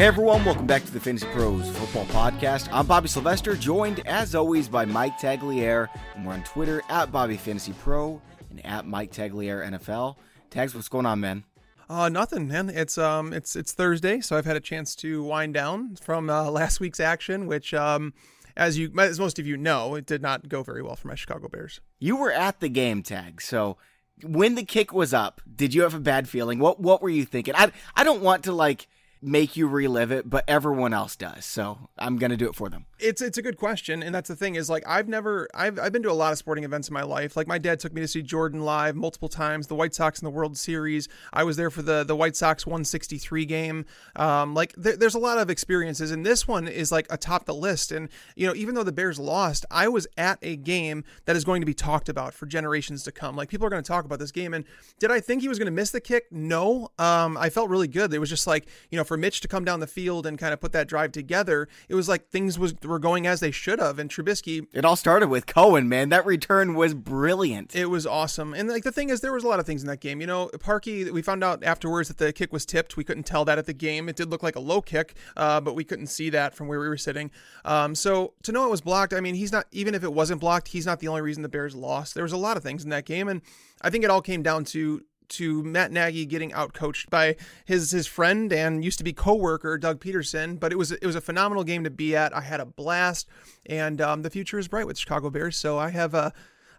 [0.00, 2.70] Hey everyone, welcome back to the Fantasy Pros Football Podcast.
[2.72, 7.36] I'm Bobby Sylvester, joined as always by Mike Tagliere, and we're on Twitter at Bobby
[7.36, 10.16] Fantasy Pro and at Mike Tagliere NFL.
[10.48, 11.44] Tags, what's going on, man?
[11.86, 12.70] Uh, nothing, man.
[12.70, 16.50] It's um, it's it's Thursday, so I've had a chance to wind down from uh,
[16.50, 18.14] last week's action, which um,
[18.56, 21.14] as you as most of you know, it did not go very well for my
[21.14, 21.82] Chicago Bears.
[21.98, 23.42] You were at the game, Tag.
[23.42, 23.76] So
[24.22, 26.58] when the kick was up, did you have a bad feeling?
[26.58, 27.54] What what were you thinking?
[27.54, 28.86] I I don't want to like
[29.22, 31.44] make you relive it, but everyone else does.
[31.44, 32.86] So I'm gonna do it for them.
[33.02, 35.92] It's it's a good question, and that's the thing is like I've never I've I've
[35.92, 37.36] been to a lot of sporting events in my life.
[37.36, 40.26] Like my dad took me to see Jordan live multiple times, the White Sox in
[40.26, 41.08] the World Series.
[41.32, 43.84] I was there for the the White Sox 163 game.
[44.16, 47.54] Um, like there, there's a lot of experiences, and this one is like atop the
[47.54, 47.92] list.
[47.92, 51.44] And you know, even though the Bears lost, I was at a game that is
[51.44, 53.36] going to be talked about for generations to come.
[53.36, 54.54] Like people are going to talk about this game.
[54.54, 54.64] And
[54.98, 56.26] did I think he was going to miss the kick?
[56.30, 56.90] No.
[56.98, 58.12] Um, I felt really good.
[58.12, 60.52] It was just like you know for Mitch to come down the field and kind
[60.52, 63.78] of put that drive together, it was like things was were going as they should
[63.78, 63.98] have.
[63.98, 66.10] And Trubisky, it all started with Cohen, man.
[66.10, 67.74] That return was brilliant.
[67.74, 68.52] It was awesome.
[68.52, 70.20] And like the thing is, there was a lot of things in that game.
[70.20, 72.96] You know, Parkey, we found out afterwards that the kick was tipped.
[72.96, 74.08] We couldn't tell that at the game.
[74.08, 76.80] It did look like a low kick, uh, but we couldn't see that from where
[76.80, 77.30] we were sitting.
[77.64, 80.40] Um, so to know it was blocked, I mean, he's not even if it wasn't
[80.40, 82.14] blocked, he's not the only reason the Bears lost.
[82.14, 83.40] There was a lot of things in that game, and
[83.82, 88.06] I think it all came down to to Matt Nagy getting outcoached by his his
[88.06, 90.58] friend and used to be coworker Doug Pederson.
[90.58, 92.36] But it was it was a phenomenal game to be at.
[92.36, 93.28] I had a blast,
[93.66, 95.56] and um, the future is bright with Chicago Bears.
[95.56, 96.32] So I have a.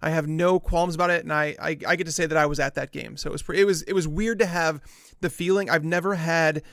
[0.03, 2.47] I have no qualms about it, and I, I, I get to say that I
[2.47, 3.17] was at that game.
[3.17, 4.81] So it was it was it was weird to have
[5.21, 6.63] the feeling I've never had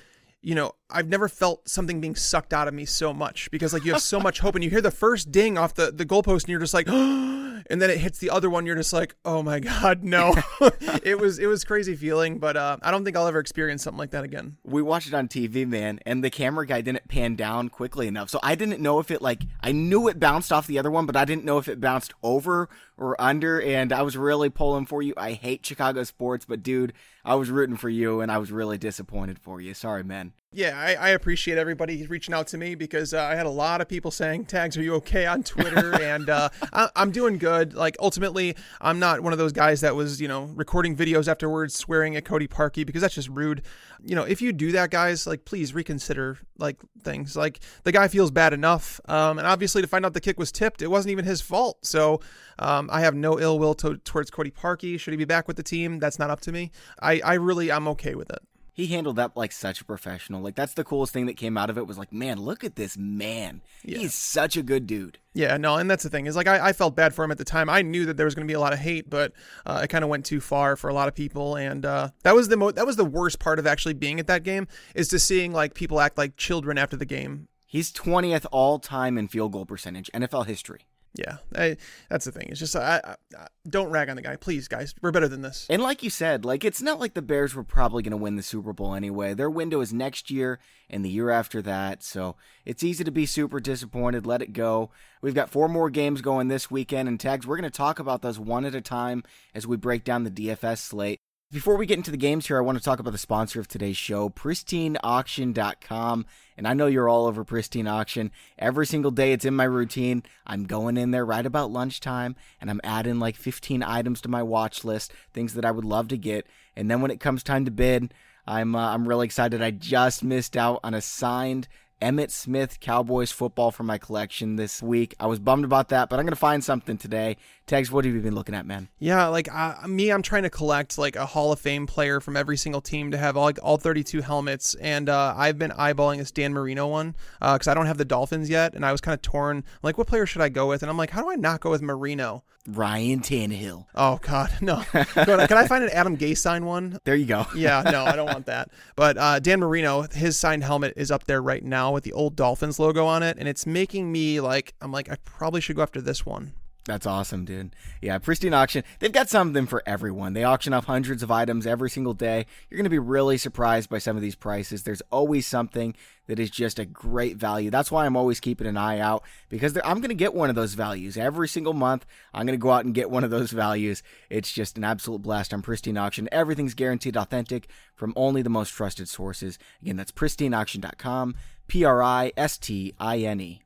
[0.41, 3.85] you know, I've never felt something being sucked out of me so much because like
[3.85, 6.43] you have so much hope and you hear the first ding off the, the goalpost
[6.45, 6.89] and you're just like,
[7.71, 8.65] and then it hits the other one.
[8.65, 10.35] You're just like, oh my God, no,
[11.03, 13.99] it was, it was crazy feeling, but uh, I don't think I'll ever experience something
[13.99, 14.57] like that again.
[14.65, 18.31] We watched it on TV, man, and the camera guy didn't pan down quickly enough.
[18.31, 21.05] So I didn't know if it like, I knew it bounced off the other one,
[21.05, 23.63] but I didn't know if it bounced over or under.
[23.63, 25.15] And I was really pulling for you.
[25.17, 26.93] I hate Chicago sports, but dude,
[27.25, 29.73] I was rooting for you and I was really disappointed for you.
[29.73, 30.33] Sorry, man.
[30.51, 33.83] Yeah, I, I, appreciate everybody reaching out to me because uh, I had a lot
[33.83, 37.75] of people saying, "Tags, are you okay?" on Twitter, and uh, I, am doing good.
[37.75, 41.75] Like ultimately, I'm not one of those guys that was, you know, recording videos afterwards
[41.75, 43.61] swearing at Cody Parkey because that's just rude.
[44.03, 47.37] You know, if you do that, guys, like please reconsider like things.
[47.37, 50.51] Like the guy feels bad enough, um, and obviously to find out the kick was
[50.51, 51.85] tipped, it wasn't even his fault.
[51.85, 52.21] So
[52.59, 54.99] um, I have no ill will to, towards Cody Parkey.
[54.99, 55.99] Should he be back with the team?
[55.99, 56.71] That's not up to me.
[57.03, 58.41] I, I really I'm okay with it
[58.79, 60.41] he handled that like such a professional.
[60.41, 62.77] Like that's the coolest thing that came out of it was like, man, look at
[62.77, 63.61] this man.
[63.83, 63.99] Yeah.
[63.99, 65.19] He's such a good dude.
[65.35, 67.39] Yeah, no, and that's the thing is like I, I felt bad for him at
[67.39, 67.69] the time.
[67.69, 69.33] I knew that there was going to be a lot of hate, but
[69.67, 72.37] uh, it kind of went too far for a lot of people, and uh, that
[72.37, 75.09] was the mo- that was the worst part of actually being at that game is
[75.09, 77.49] to seeing like people act like children after the game.
[77.67, 80.87] He's twentieth all time in field goal percentage, NFL history.
[81.15, 81.77] Yeah, I,
[82.09, 82.49] that's the thing.
[82.51, 84.95] It's just I, I, I, don't rag on the guy, please, guys.
[85.03, 85.67] We're better than this.
[85.69, 88.37] And like you said, like it's not like the Bears were probably going to win
[88.37, 89.35] the Super Bowl anyway.
[89.35, 93.27] Their window is next year and the year after that, so it's easy to be
[93.27, 94.27] super disappointed.
[94.27, 94.91] Let it go.
[95.21, 97.47] We've got four more games going this weekend, and tags.
[97.47, 100.31] We're going to talk about those one at a time as we break down the
[100.31, 101.21] DFS slate.
[101.51, 103.67] Before we get into the games here, I want to talk about the sponsor of
[103.67, 106.27] today's show, pristineauction.com.
[106.59, 108.31] And I know you're all over Pristine Auction.
[108.59, 110.25] Every single day it's in my routine.
[110.47, 114.43] I'm going in there right about lunchtime and I'm adding like 15 items to my
[114.43, 116.47] watch list, things that I would love to get.
[116.77, 118.13] And then when it comes time to bid,
[118.47, 119.63] I'm uh, I'm really excited.
[119.63, 121.67] I just missed out on a signed
[122.01, 125.15] Emmitt Smith Cowboys football for my collection this week.
[125.19, 127.37] I was bummed about that, but I'm going to find something today.
[127.67, 128.89] Tags, what have you been looking at, man?
[128.99, 132.37] Yeah, like uh, me, I'm trying to collect like a Hall of Fame player from
[132.37, 136.19] every single team to have all, like all 32 helmets, and uh, I've been eyeballing
[136.19, 139.01] this Dan Marino one because uh, I don't have the Dolphins yet, and I was
[139.01, 139.65] kind of torn.
[139.83, 140.83] Like, what player should I go with?
[140.83, 142.45] And I'm like, how do I not go with Marino?
[142.69, 143.87] Ryan Tannehill.
[143.95, 144.83] Oh God, no.
[144.93, 146.99] Can I find an Adam Gase sign one?
[147.05, 147.47] There you go.
[147.57, 148.71] yeah, no, I don't want that.
[148.95, 152.37] But uh, Dan Marino, his signed helmet is up there right now with the old
[152.37, 155.83] Dolphins logo on it, and it's making me like, I'm like, I probably should go
[155.83, 156.53] after this one.
[156.89, 157.77] That's awesome, dude.
[158.01, 158.83] Yeah, Pristine Auction.
[158.99, 160.33] They've got something for everyone.
[160.33, 162.47] They auction off hundreds of items every single day.
[162.69, 164.85] You're going to be really surprised by some of these prices.
[164.85, 165.95] There's always something
[166.29, 167.71] that is just a great value.
[167.71, 170.57] That's why I'm always keeping an eye out because I'm going to get one of
[170.57, 172.07] those values every single month.
[172.33, 174.03] I'm going to go out and get one of those values.
[174.31, 176.27] It's just an absolute blast on Pristine Auction.
[176.33, 179.59] Everything's guaranteed authentic from only the most trusted sources.
[179.83, 181.35] Again, that's pristineauction.com,
[181.69, 183.63] P R I S T I N E.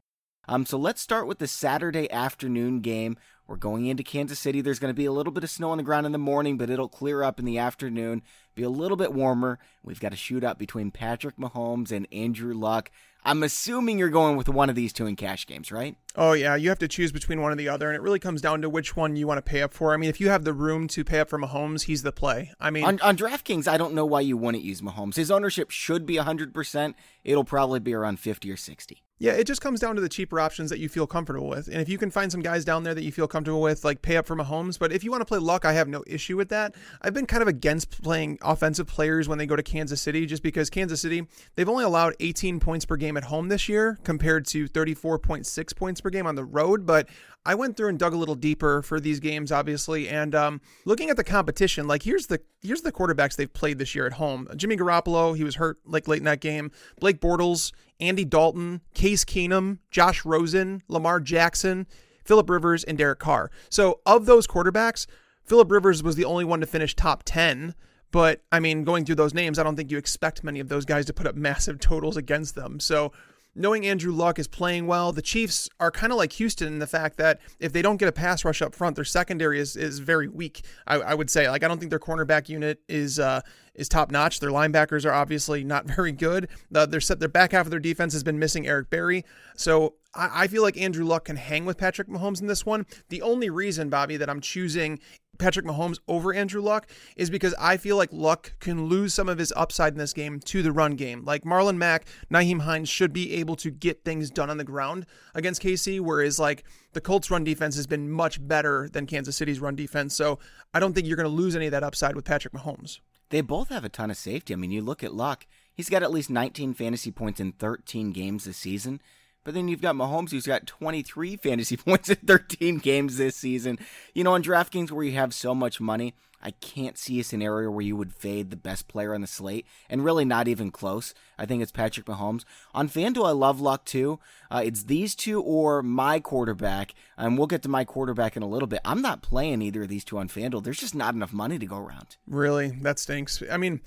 [0.49, 3.16] Um, so let's start with the Saturday afternoon game.
[3.46, 4.60] We're going into Kansas City.
[4.60, 6.58] There's going to be a little bit of snow on the ground in the morning,
[6.58, 8.22] but it'll clear up in the afternoon.
[8.54, 9.58] Be a little bit warmer.
[9.82, 12.90] We've got a shootout between Patrick Mahomes and Andrew Luck.
[13.25, 15.96] I'm assuming you're going with one of these two in cash games, right?
[16.16, 18.40] Oh yeah, you have to choose between one or the other, and it really comes
[18.40, 19.94] down to which one you want to pay up for.
[19.94, 22.52] I mean, if you have the room to pay up for Mahomes, he's the play.
[22.60, 25.14] I mean, on, on DraftKings, I don't know why you wouldn't use Mahomes.
[25.14, 26.94] His ownership should be 100%.
[27.22, 29.02] It'll probably be around 50 or 60.
[29.22, 31.69] Yeah, it just comes down to the cheaper options that you feel comfortable with.
[31.69, 34.02] And if you can find some guys down there that you feel comfortable with, like
[34.02, 34.81] pay up for Mahomes.
[34.81, 36.75] But if you want to play luck, I have no issue with that.
[37.02, 40.43] I've been kind of against playing offensive players when they go to Kansas City, just
[40.43, 44.47] because Kansas City, they've only allowed 18 points per game at home this year compared
[44.47, 46.87] to 34.6 points per game on the road.
[46.87, 47.09] But
[47.44, 51.11] I went through and dug a little deeper for these games, obviously, and um, looking
[51.11, 51.89] at the competition.
[51.89, 54.49] Like here's the here's the quarterbacks they've played this year at home.
[54.56, 56.71] Jimmy Garoppolo, he was hurt like late in that game.
[57.00, 61.87] Blake Bortles, Andy Dalton, Case Keenum, Josh Rosen, Lamar Jackson,
[62.25, 63.50] Philip Rivers, and Derek Carr.
[63.71, 65.06] So of those quarterbacks,
[65.45, 67.75] Philip Rivers was the only one to finish top ten.
[68.12, 70.85] But I mean, going through those names, I don't think you expect many of those
[70.85, 72.79] guys to put up massive totals against them.
[72.79, 73.11] So
[73.55, 76.87] knowing Andrew Luck is playing well, the Chiefs are kind of like Houston in the
[76.87, 79.99] fact that if they don't get a pass rush up front, their secondary is is
[79.99, 80.64] very weak.
[80.87, 83.41] I, I would say, like, I don't think their cornerback unit is uh,
[83.75, 84.41] is top notch.
[84.41, 86.49] Their linebackers are obviously not very good.
[86.75, 89.25] Uh, their set, their back half of their defense has been missing Eric Berry.
[89.56, 92.87] So I, I feel like Andrew Luck can hang with Patrick Mahomes in this one.
[93.09, 94.99] The only reason, Bobby, that I'm choosing
[95.38, 99.38] Patrick Mahomes over Andrew Luck is because I feel like Luck can lose some of
[99.38, 101.25] his upside in this game to the run game.
[101.25, 105.06] Like Marlon Mack, Nyheim Hines should be able to get things done on the ground
[105.35, 109.61] against KC, whereas like the Colts run defense has been much better than Kansas City's
[109.61, 110.14] run defense.
[110.14, 110.38] So
[110.75, 113.00] I don't think you're going to lose any of that upside with Patrick Mahomes.
[113.31, 114.53] They both have a ton of safety.
[114.53, 118.12] I mean, you look at Luck, he's got at least 19 fantasy points in 13
[118.12, 119.00] games this season.
[119.44, 123.79] But then you've got Mahomes, who's got 23 fantasy points in 13 games this season.
[124.15, 127.71] You know, on DraftKings, where you have so much money, I can't see a scenario
[127.71, 131.15] where you would fade the best player on the slate, and really not even close.
[131.39, 132.44] I think it's Patrick Mahomes.
[132.75, 134.19] On FanDuel, I love luck too.
[134.50, 138.49] Uh, it's these two or my quarterback, and we'll get to my quarterback in a
[138.49, 138.81] little bit.
[138.85, 140.65] I'm not playing either of these two on FanDuel.
[140.65, 142.17] There's just not enough money to go around.
[142.27, 142.71] Really?
[142.83, 143.43] That stinks.
[143.50, 143.81] I mean,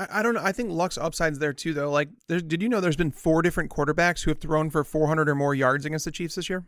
[0.00, 0.42] I, I don't know.
[0.42, 1.90] I think Luck's upside's there too, though.
[1.90, 5.34] Like, did you know there's been four different quarterbacks who have thrown for 400 or
[5.34, 6.64] more yards against the Chiefs this year?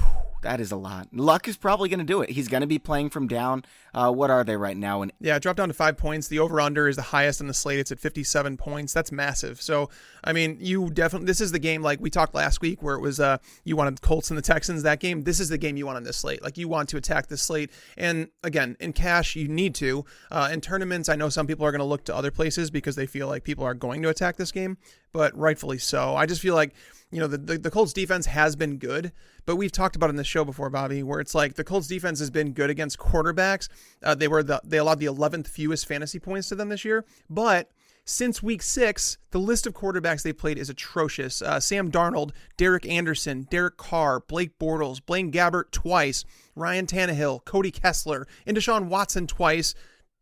[0.42, 1.08] That is a lot.
[1.12, 2.30] Luck is probably going to do it.
[2.30, 3.64] He's going to be playing from down.
[3.92, 5.02] Uh, what are they right now?
[5.02, 6.28] And yeah, dropped down to five points.
[6.28, 7.78] The over under is the highest on the slate.
[7.78, 8.92] It's at 57 points.
[8.92, 9.60] That's massive.
[9.60, 9.90] So,
[10.24, 13.00] I mean, you definitely, this is the game like we talked last week where it
[13.00, 15.22] was, uh, you wanted Colts and the Texans that game.
[15.22, 16.42] This is the game you want on this slate.
[16.42, 17.70] Like, you want to attack this slate.
[17.96, 20.04] And again, in cash, you need to.
[20.30, 22.96] Uh, in tournaments, I know some people are going to look to other places because
[22.96, 24.78] they feel like people are going to attack this game,
[25.12, 26.16] but rightfully so.
[26.16, 26.74] I just feel like,
[27.10, 29.12] you know, the, the, the, Colts defense has been good,
[29.46, 32.18] but we've talked about in the show before, Bobby, where it's like the Colts defense
[32.20, 33.68] has been good against quarterbacks.
[34.02, 37.04] Uh, they were the they allowed the 11th fewest fantasy points to them this year,
[37.28, 37.70] but
[38.04, 41.42] since week six, the list of quarterbacks they played is atrocious.
[41.42, 46.24] Uh, Sam Darnold, Derek Anderson, Derek Carr, Blake Bortles, Blaine Gabbert twice,
[46.56, 49.74] Ryan Tannehill, Cody Kessler, and Deshaun Watson twice.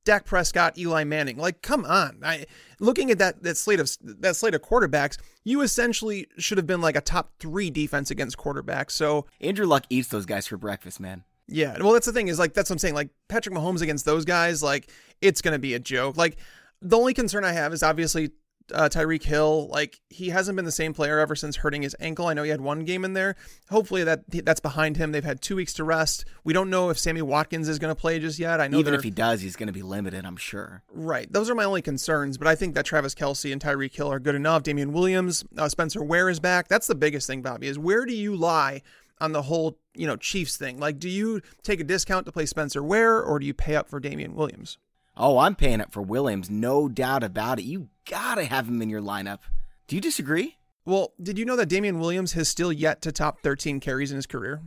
[0.08, 1.36] Dak Prescott, Eli Manning.
[1.36, 2.20] Like, come on.
[2.24, 2.46] I,
[2.80, 6.80] looking at that that slate of that slate of quarterbacks, you essentially should have been
[6.80, 8.92] like a top three defense against quarterbacks.
[8.92, 11.24] So Andrew Luck eats those guys for breakfast, man.
[11.46, 12.94] Yeah, well, that's the thing is like that's what I'm saying.
[12.94, 14.90] Like Patrick Mahomes against those guys, like
[15.20, 16.16] it's gonna be a joke.
[16.16, 16.38] Like
[16.80, 18.30] the only concern I have is obviously
[18.72, 22.26] uh, Tyreek Hill, like he hasn't been the same player ever since hurting his ankle.
[22.26, 23.36] I know he had one game in there.
[23.70, 25.12] Hopefully that that's behind him.
[25.12, 26.24] They've had two weeks to rest.
[26.44, 28.60] We don't know if Sammy Watkins is going to play just yet.
[28.60, 30.24] I know even if he does, he's going to be limited.
[30.24, 30.82] I'm sure.
[30.92, 31.32] Right.
[31.32, 32.38] Those are my only concerns.
[32.38, 34.62] But I think that Travis Kelce and Tyreek Hill are good enough.
[34.62, 36.68] Damien Williams, uh, Spencer Ware is back.
[36.68, 37.68] That's the biggest thing, Bobby.
[37.68, 38.82] Is where do you lie?
[39.20, 40.78] on the whole, you know, Chiefs thing.
[40.78, 43.88] Like, do you take a discount to play Spencer Ware or do you pay up
[43.88, 44.78] for Damien Williams?
[45.20, 47.64] Oh, I'm paying up for Williams, no doubt about it.
[47.64, 49.40] You gotta have him in your lineup.
[49.88, 50.58] Do you disagree?
[50.84, 54.16] Well, did you know that Damien Williams has still yet to top 13 carries in
[54.16, 54.62] his career?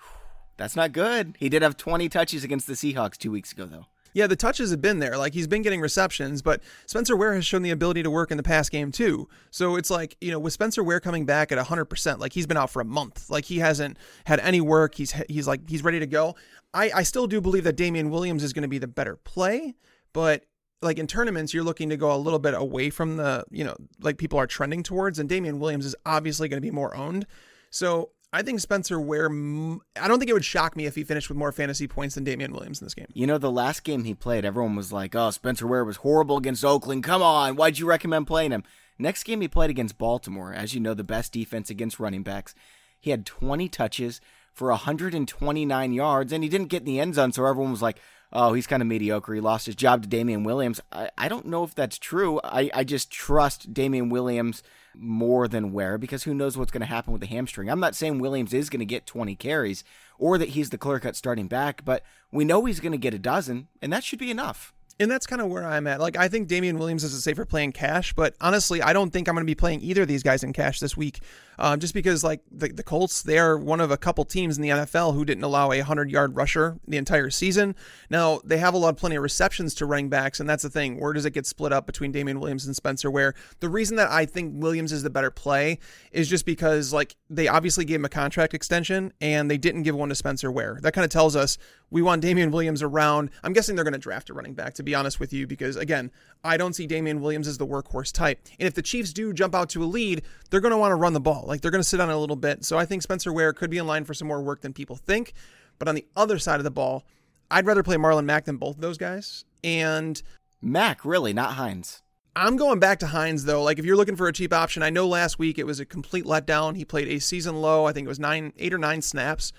[0.56, 1.36] That's not good.
[1.38, 3.86] He did have 20 touches against the Seahawks two weeks ago, though.
[4.12, 5.16] Yeah, the touches have been there.
[5.16, 8.36] Like he's been getting receptions, but Spencer Ware has shown the ability to work in
[8.36, 9.28] the pass game too.
[9.50, 12.56] So it's like, you know, with Spencer Ware coming back at 100%, like he's been
[12.56, 13.30] out for a month.
[13.30, 14.96] Like he hasn't had any work.
[14.96, 16.34] He's he's like he's ready to go.
[16.74, 19.76] I I still do believe that Damien Williams is going to be the better play,
[20.12, 20.44] but
[20.80, 23.76] like in tournaments, you're looking to go a little bit away from the, you know,
[24.00, 27.26] like people are trending towards, and Damien Williams is obviously going to be more owned.
[27.70, 31.28] So I think Spencer Ware, I don't think it would shock me if he finished
[31.28, 33.06] with more fantasy points than Damien Williams in this game.
[33.12, 36.38] You know, the last game he played, everyone was like, oh, Spencer Ware was horrible
[36.38, 37.04] against Oakland.
[37.04, 37.56] Come on.
[37.56, 38.64] Why'd you recommend playing him?
[38.98, 42.54] Next game he played against Baltimore, as you know, the best defense against running backs.
[42.98, 44.20] He had 20 touches
[44.52, 47.98] for 129 yards, and he didn't get in the end zone, so everyone was like,
[48.32, 49.34] oh, he's kind of mediocre.
[49.34, 50.80] He lost his job to Damien Williams.
[50.90, 52.40] I, I don't know if that's true.
[52.42, 54.62] I, I just trust Damien Williams
[54.94, 57.70] more than Ware because who knows what's going to happen with the hamstring.
[57.70, 59.84] I'm not saying Williams is going to get 20 carries
[60.18, 63.14] or that he's the clear cut starting back, but we know he's going to get
[63.14, 64.72] a dozen, and that should be enough.
[65.00, 66.00] And that's kind of where I'm at.
[66.00, 69.10] Like, I think Damien Williams is a safer play in cash, but honestly, I don't
[69.10, 71.20] think I'm going to be playing either of these guys in cash this week.
[71.62, 74.62] Um, just because, like, the, the Colts, they are one of a couple teams in
[74.62, 77.76] the NFL who didn't allow a 100 yard rusher the entire season.
[78.10, 80.98] Now, they have a lot, plenty of receptions to running backs, and that's the thing.
[80.98, 83.34] Where does it get split up between Damien Williams and Spencer Ware?
[83.60, 85.78] The reason that I think Williams is the better play
[86.10, 89.94] is just because, like, they obviously gave him a contract extension and they didn't give
[89.94, 90.80] one to Spencer Ware.
[90.82, 91.58] That kind of tells us
[91.90, 93.30] we want Damien Williams around.
[93.44, 95.76] I'm guessing they're going to draft a running back, to be honest with you, because,
[95.76, 96.10] again,
[96.42, 98.40] I don't see Damien Williams as the workhorse type.
[98.58, 100.96] And if the Chiefs do jump out to a lead, they're going to want to
[100.96, 101.51] run the ball.
[101.52, 102.64] Like they're going to sit on it a little bit.
[102.64, 104.96] So I think Spencer Ware could be in line for some more work than people
[104.96, 105.34] think.
[105.78, 107.04] But on the other side of the ball,
[107.50, 109.44] I'd rather play Marlon Mack than both of those guys.
[109.62, 110.22] And
[110.62, 112.00] Mack, really, not Hines.
[112.34, 113.62] I'm going back to Hines though.
[113.62, 115.84] Like if you're looking for a cheap option, I know last week it was a
[115.84, 116.74] complete letdown.
[116.74, 117.84] He played a season low.
[117.84, 119.52] I think it was nine, eight or nine snaps.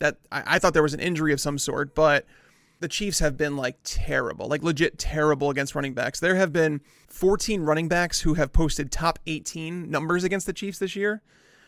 [0.00, 2.26] That I, I thought there was an injury of some sort, but
[2.80, 6.20] the Chiefs have been like terrible, like legit terrible against running backs.
[6.20, 10.78] There have been 14 running backs who have posted top 18 numbers against the Chiefs
[10.78, 11.22] this year.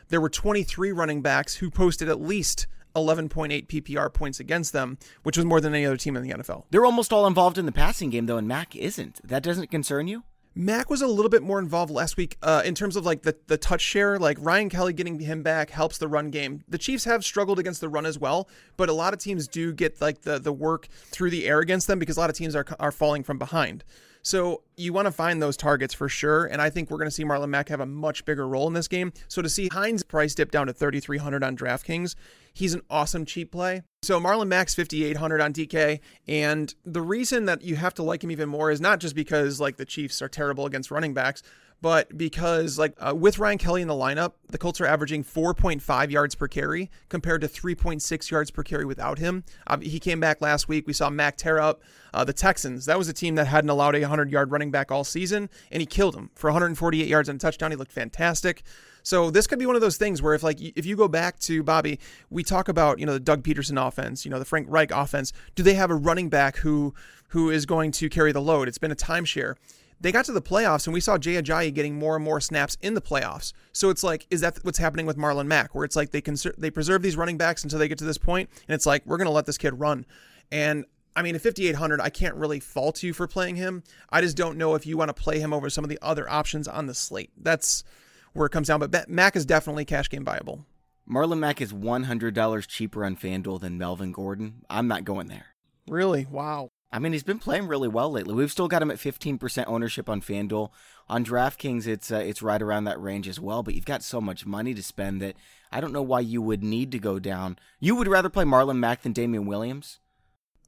[0.08, 5.36] There were 23 running backs who posted at least 11.8 PPR points against them, which
[5.36, 6.64] was more than any other team in the NFL.
[6.70, 9.20] They're almost all involved in the passing game, though, and Mack isn't.
[9.26, 10.24] That doesn't concern you?
[10.54, 13.36] Mack was a little bit more involved last week uh, in terms of like the,
[13.46, 14.18] the touch share.
[14.18, 16.64] Like Ryan Kelly getting him back helps the run game.
[16.68, 19.72] The Chiefs have struggled against the run as well, but a lot of teams do
[19.72, 22.56] get like the the work through the air against them because a lot of teams
[22.56, 23.84] are are falling from behind.
[24.22, 26.46] So you want to find those targets for sure.
[26.46, 28.74] And I think we're going to see Marlon Mack have a much bigger role in
[28.74, 29.12] this game.
[29.28, 32.14] So to see Hines' price dip down to 3,300 on DraftKings,
[32.52, 33.82] he's an awesome cheap play.
[34.02, 36.00] So Marlon Mack's 5,800 on DK.
[36.28, 39.60] And the reason that you have to like him even more is not just because
[39.60, 41.42] like the Chiefs are terrible against running backs,
[41.82, 46.10] but because like uh, with Ryan Kelly in the lineup, the Colts are averaging 4.5
[46.10, 49.44] yards per carry compared to 3.6 yards per carry without him.
[49.66, 50.86] Uh, he came back last week.
[50.86, 51.82] We saw Mack tear up
[52.12, 52.84] uh, the Texans.
[52.84, 55.80] That was a team that hadn't allowed a 100 yard running back all season, and
[55.80, 57.70] he killed him for 148 yards and a touchdown.
[57.70, 58.62] He looked fantastic.
[59.02, 61.38] So this could be one of those things where if like if you go back
[61.40, 64.66] to Bobby, we talk about you know the Doug Pederson offense, you know the Frank
[64.68, 65.32] Reich offense.
[65.54, 66.94] Do they have a running back who
[67.28, 68.68] who is going to carry the load?
[68.68, 69.54] It's been a timeshare
[70.00, 72.76] they got to the playoffs and we saw Jay Ajayi getting more and more snaps
[72.80, 73.52] in the playoffs.
[73.72, 76.56] So it's like, is that what's happening with Marlon Mack, where it's like they conser-
[76.56, 79.18] they preserve these running backs until they get to this point, and it's like we're
[79.18, 80.06] gonna let this kid run.
[80.50, 80.84] And
[81.16, 83.82] I mean, at 5,800, I can't really fault you for playing him.
[84.10, 86.30] I just don't know if you want to play him over some of the other
[86.30, 87.30] options on the slate.
[87.36, 87.84] That's
[88.32, 88.80] where it comes down.
[88.80, 90.64] But Mack is definitely cash game viable.
[91.10, 94.62] Marlon Mack is $100 cheaper on FanDuel than Melvin Gordon.
[94.70, 95.46] I'm not going there.
[95.88, 96.26] Really?
[96.30, 96.70] Wow.
[96.92, 98.34] I mean, he's been playing really well lately.
[98.34, 100.70] We've still got him at 15% ownership on FanDuel.
[101.08, 103.62] On DraftKings, it's uh, it's right around that range as well.
[103.62, 105.36] But you've got so much money to spend that
[105.72, 107.58] I don't know why you would need to go down.
[107.78, 109.98] You would rather play Marlon Mack than Damien Williams?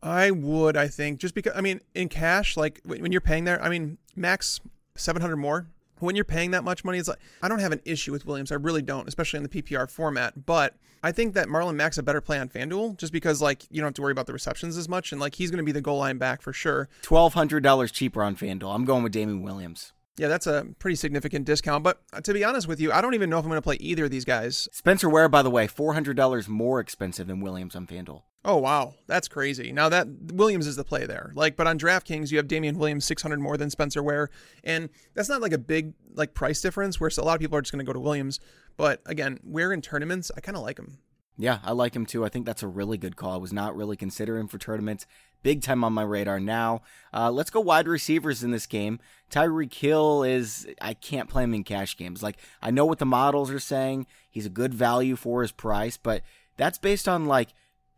[0.02, 3.62] I would, I think, just because I mean, in cash, like when you're paying there,
[3.62, 4.60] I mean, max
[4.96, 5.68] 700 more
[6.02, 8.52] when you're paying that much money, it's like I don't have an issue with Williams.
[8.52, 10.44] I really don't, especially in the PPR format.
[10.46, 13.80] But I think that Marlon Mack's a better play on FanDuel just because like you
[13.80, 15.72] don't have to worry about the receptions as much, and like he's going to be
[15.72, 16.88] the goal line back for sure.
[17.02, 18.74] Twelve hundred dollars cheaper on FanDuel.
[18.74, 19.92] I'm going with Damien Williams.
[20.18, 21.82] Yeah, that's a pretty significant discount.
[21.82, 23.62] But uh, to be honest with you, I don't even know if I'm going to
[23.62, 24.68] play either of these guys.
[24.70, 28.22] Spencer Ware, by the way, $400 more expensive than Williams on FanDuel.
[28.44, 29.70] Oh wow, that's crazy.
[29.70, 31.32] Now that Williams is the play there.
[31.34, 34.30] Like, but on DraftKings you have Damien Williams 600 more than Spencer Ware,
[34.64, 36.98] and that's not like a big like price difference.
[36.98, 38.40] Where a lot of people are just going to go to Williams,
[38.76, 40.98] but again, Ware in tournaments, I kind of like him.
[41.38, 42.24] Yeah, I like him too.
[42.24, 43.32] I think that's a really good call.
[43.32, 45.06] I was not really considering for tournaments.
[45.42, 46.82] Big time on my radar now.
[47.12, 49.00] Uh, let's go wide receivers in this game.
[49.30, 52.22] Tyreek Hill is, I can't play him in cash games.
[52.22, 54.06] Like, I know what the models are saying.
[54.30, 56.22] He's a good value for his price, but
[56.58, 57.48] that's based on like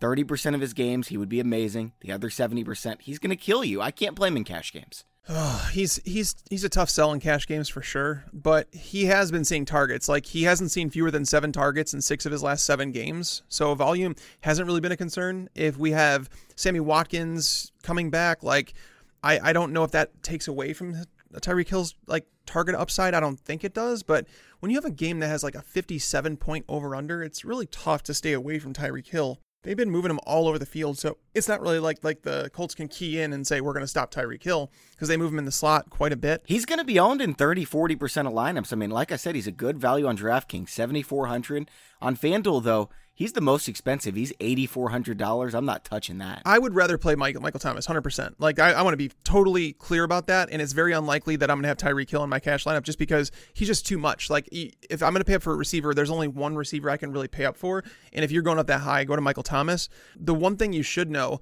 [0.01, 1.93] 30% of his games, he would be amazing.
[2.01, 3.81] The other 70%, he's going to kill you.
[3.81, 5.05] I can't play him in cash games.
[5.27, 9.31] Oh, he's he's he's a tough sell in cash games for sure, but he has
[9.31, 10.07] been seeing targets.
[10.07, 13.43] Like he hasn't seen fewer than seven targets in six of his last seven games,
[13.49, 15.49] so volume hasn't really been a concern.
[15.55, 18.75] If we have Sammy Watkins coming back, like
[19.23, 20.95] I I don't know if that takes away from
[21.41, 23.15] Tyreek Hill's like target upside.
[23.15, 24.27] I don't think it does, but
[24.61, 27.67] when you have a game that has like a 57 point over under, it's really
[27.67, 30.99] tough to stay away from Tyreek Hill they've been moving him all over the field.
[30.99, 33.83] So it's not really like like the Colts can key in and say we're going
[33.83, 36.42] to stop Tyreek Hill because they move him in the slot quite a bit.
[36.47, 38.73] He's going to be owned in 30, 40% of lineups.
[38.73, 41.71] I mean, like I said, he's a good value on DraftKings, 7,400.
[42.00, 44.16] On FanDuel, though, He's the most expensive.
[44.16, 45.54] He's eighty four hundred dollars.
[45.54, 46.42] I'm not touching that.
[46.44, 48.40] I would rather play Michael Michael Thomas, hundred percent.
[48.40, 51.50] Like I, I want to be totally clear about that, and it's very unlikely that
[51.50, 53.99] I'm going to have Tyreek Hill in my cash lineup just because he's just too
[53.99, 54.30] much.
[54.30, 56.97] Like if I'm going to pay up for a receiver, there's only one receiver I
[56.97, 59.44] can really pay up for, and if you're going up that high, go to Michael
[59.44, 59.88] Thomas.
[60.16, 61.40] The one thing you should know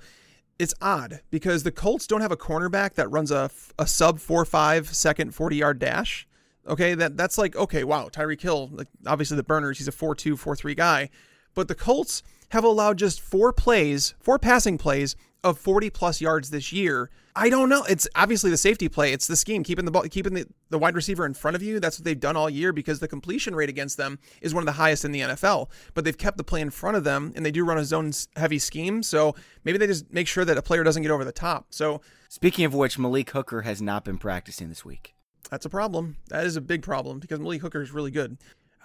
[0.58, 4.44] it's odd because the Colts don't have a cornerback that runs a, a sub four
[4.44, 6.28] five second 40 yard dash.
[6.66, 10.34] Okay, that that's like okay, wow, Tyreek Hill, like obviously the burners, he's a 4-2,
[10.34, 11.10] 4-3 guy,
[11.54, 16.50] but the Colts have allowed just four plays, four passing plays of 40 plus yards
[16.50, 17.10] this year.
[17.34, 17.82] I don't know.
[17.84, 19.12] It's obviously the safety play.
[19.12, 21.80] It's the scheme, keeping the ball, keeping the, the wide receiver in front of you.
[21.80, 24.66] That's what they've done all year because the completion rate against them is one of
[24.66, 25.70] the highest in the NFL.
[25.94, 28.12] But they've kept the play in front of them, and they do run a zone
[28.36, 29.02] heavy scheme.
[29.02, 31.66] So maybe they just make sure that a player doesn't get over the top.
[31.70, 35.14] So speaking of which, Malik Hooker has not been practicing this week.
[35.50, 36.16] That's a problem.
[36.28, 38.38] That is a big problem because Malik Hooker is really good.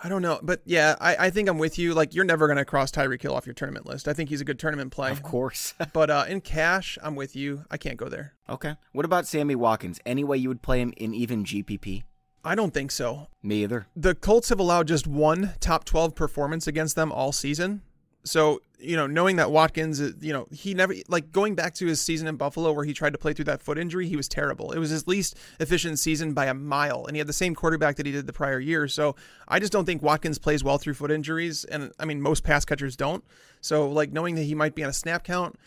[0.04, 1.94] I don't know, but yeah, I, I think I'm with you.
[1.94, 4.08] Like you're never gonna cross Tyreek Hill off your tournament list.
[4.08, 5.74] I think he's a good tournament play, of course.
[5.94, 7.66] but uh, in cash, I'm with you.
[7.72, 8.34] I can't go there.
[8.48, 8.76] Okay.
[8.92, 10.00] What about Sammy Watkins?
[10.06, 12.04] Any way you would play him in even GPP?
[12.44, 13.28] I don't think so.
[13.44, 13.88] Me either.
[13.96, 17.82] The Colts have allowed just one top 12 performance against them all season.
[18.24, 21.86] So, you know, knowing that Watkins, uh, you know, he never, like going back to
[21.86, 24.28] his season in Buffalo where he tried to play through that foot injury, he was
[24.28, 24.72] terrible.
[24.72, 27.06] It was his least efficient season by a mile.
[27.06, 28.88] And he had the same quarterback that he did the prior year.
[28.88, 29.16] So
[29.48, 31.64] I just don't think Watkins plays well through foot injuries.
[31.64, 33.24] And I mean, most pass catchers don't.
[33.62, 35.58] So, like, knowing that he might be on a snap count,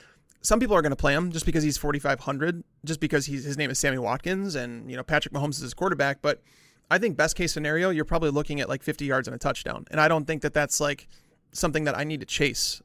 [0.43, 3.59] some people are going to play him just because he's 4,500, just because he's, his
[3.59, 6.23] name is Sammy Watkins and, you know, Patrick Mahomes is his quarterback.
[6.23, 6.43] But
[6.91, 9.87] I think best case scenario, you're probably looking at like 50 yards and a touchdown.
[9.91, 11.09] And I don't think that that's like,
[11.53, 12.83] something that I need to chase.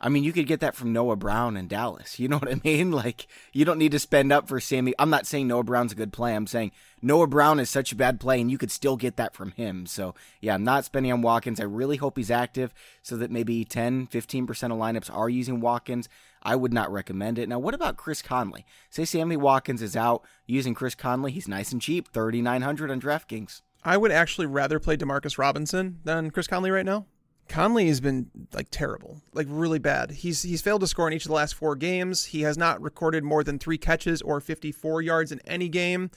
[0.00, 2.20] I mean, you could get that from Noah Brown in Dallas.
[2.20, 2.92] You know what I mean?
[2.98, 4.92] Like, you don't need to spend up for Sammy.
[4.98, 6.34] I'm not saying Noah Brown's a good play.
[6.34, 6.72] I'm saying
[7.02, 9.86] Noah Brown is such a bad play, and you could still get that from him.
[9.86, 11.60] So, yeah, I'm not spending on Watkins.
[11.60, 12.72] I really hope he's active
[13.02, 16.08] so that maybe 10, 15% of lineups are using Watkins.
[16.42, 17.48] I would not recommend it.
[17.48, 18.64] Now, what about Chris Conley?
[18.90, 21.32] Say Sammy Watkins is out using Chris Conley.
[21.32, 23.62] He's nice and cheap, 3900 on DraftKings.
[23.84, 27.06] I would actually rather play Demarcus Robinson than Chris Conley right now.
[27.48, 30.10] Conley has been like terrible, like really bad.
[30.10, 32.26] He's he's failed to score in each of the last four games.
[32.26, 36.10] He has not recorded more than three catches or 54 yards in any game,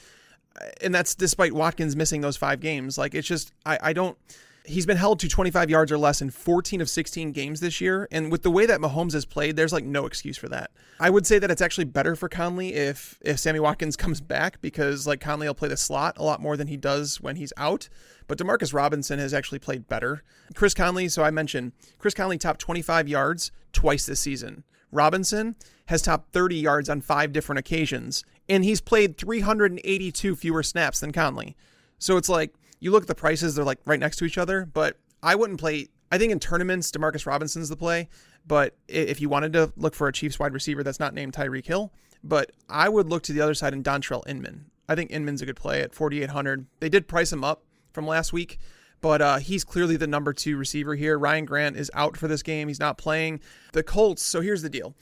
[0.81, 2.97] and that's despite Watkins missing those five games.
[2.97, 4.17] Like it's just I I don't.
[4.63, 8.07] He's been held to 25 yards or less in 14 of 16 games this year.
[8.11, 10.71] And with the way that Mahomes has played, there's like no excuse for that.
[10.99, 14.61] I would say that it's actually better for Conley if if Sammy Watkins comes back
[14.61, 17.53] because like Conley will play the slot a lot more than he does when he's
[17.57, 17.89] out.
[18.27, 20.23] But Demarcus Robinson has actually played better.
[20.53, 24.63] Chris Conley, so I mentioned Chris Conley topped 25 yards twice this season.
[24.91, 25.55] Robinson
[25.87, 31.11] has topped 30 yards on five different occasions, and he's played 382 fewer snaps than
[31.11, 31.55] Conley.
[31.97, 34.65] So it's like you look at the prices, they're like right next to each other,
[34.65, 35.87] but I wouldn't play.
[36.11, 38.09] I think in tournaments, Demarcus Robinson's the play.
[38.45, 41.65] But if you wanted to look for a Chiefs wide receiver that's not named Tyreek
[41.65, 44.65] Hill, but I would look to the other side in Dontrelle Inman.
[44.89, 46.65] I think Inman's a good play at 4,800.
[46.79, 47.63] They did price him up
[47.93, 48.59] from last week,
[48.99, 51.17] but uh, he's clearly the number two receiver here.
[51.17, 52.67] Ryan Grant is out for this game.
[52.67, 53.39] He's not playing.
[53.73, 54.95] The Colts, so here's the deal.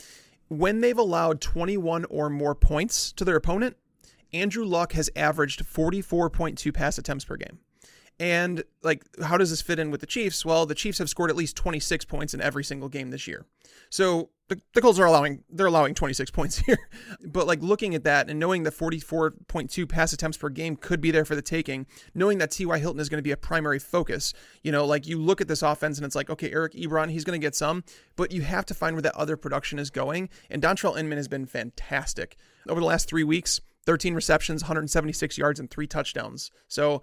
[0.48, 3.78] When they've allowed 21 or more points to their opponent,
[4.34, 7.60] Andrew Luck has averaged 44.2 pass attempts per game.
[8.20, 10.44] And like, how does this fit in with the Chiefs?
[10.44, 13.46] Well, the Chiefs have scored at least 26 points in every single game this year.
[13.90, 16.78] So the, the Colts are allowing they're allowing 26 points here.
[17.24, 21.12] but like looking at that and knowing that 44.2 pass attempts per game could be
[21.12, 22.78] there for the taking, knowing that T.Y.
[22.78, 25.62] Hilton is going to be a primary focus, you know, like you look at this
[25.62, 27.84] offense and it's like, okay, Eric Ebron, he's going to get some,
[28.18, 30.30] but you have to find where that other production is going.
[30.50, 32.36] And Dontrelle Inman has been fantastic
[32.68, 33.62] over the last three weeks.
[33.86, 36.52] 13 receptions, 176 yards, and three touchdowns.
[36.68, 37.02] So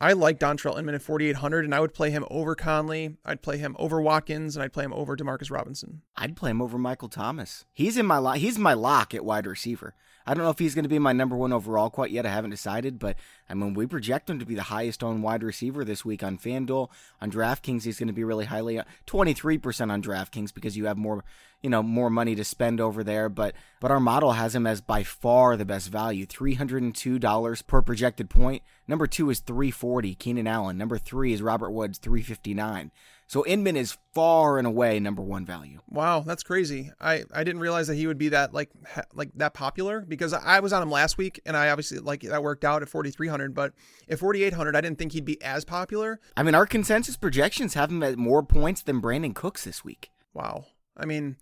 [0.00, 3.16] I like Dontrelle Inman at 4,800, and I would play him over Conley.
[3.24, 6.02] I'd play him over Watkins, and I'd play him over Demarcus Robinson.
[6.16, 7.64] I'd play him over Michael Thomas.
[7.72, 9.94] He's in my lo- he's my lock at wide receiver.
[10.28, 12.26] I don't know if he's going to be my number one overall quite yet.
[12.26, 13.16] I haven't decided, but
[13.48, 16.36] I mean, we project him to be the highest owned wide receiver this week on
[16.36, 16.90] FanDuel.
[17.22, 20.98] On DraftKings, he's going to be really highly, uh, 23% on DraftKings because you have
[20.98, 21.24] more,
[21.62, 23.30] you know, more money to spend over there.
[23.30, 28.28] But, but our model has him as by far the best value, $302 per projected
[28.28, 28.62] point.
[28.86, 30.76] Number two is 340, Keenan Allen.
[30.76, 32.90] Number three is Robert Woods, 359.
[33.28, 35.80] So Inman is far and away number one value.
[35.86, 36.90] Wow, that's crazy.
[36.98, 40.32] I, I didn't realize that he would be that like ha, like that popular because
[40.32, 43.54] I was on him last week and I obviously like that worked out at 4300
[43.54, 43.74] but
[44.08, 46.20] at 4800 I didn't think he'd be as popular.
[46.38, 50.10] I mean our consensus projections have him at more points than Brandin Cooks this week.
[50.32, 50.64] Wow.
[50.96, 51.36] I mean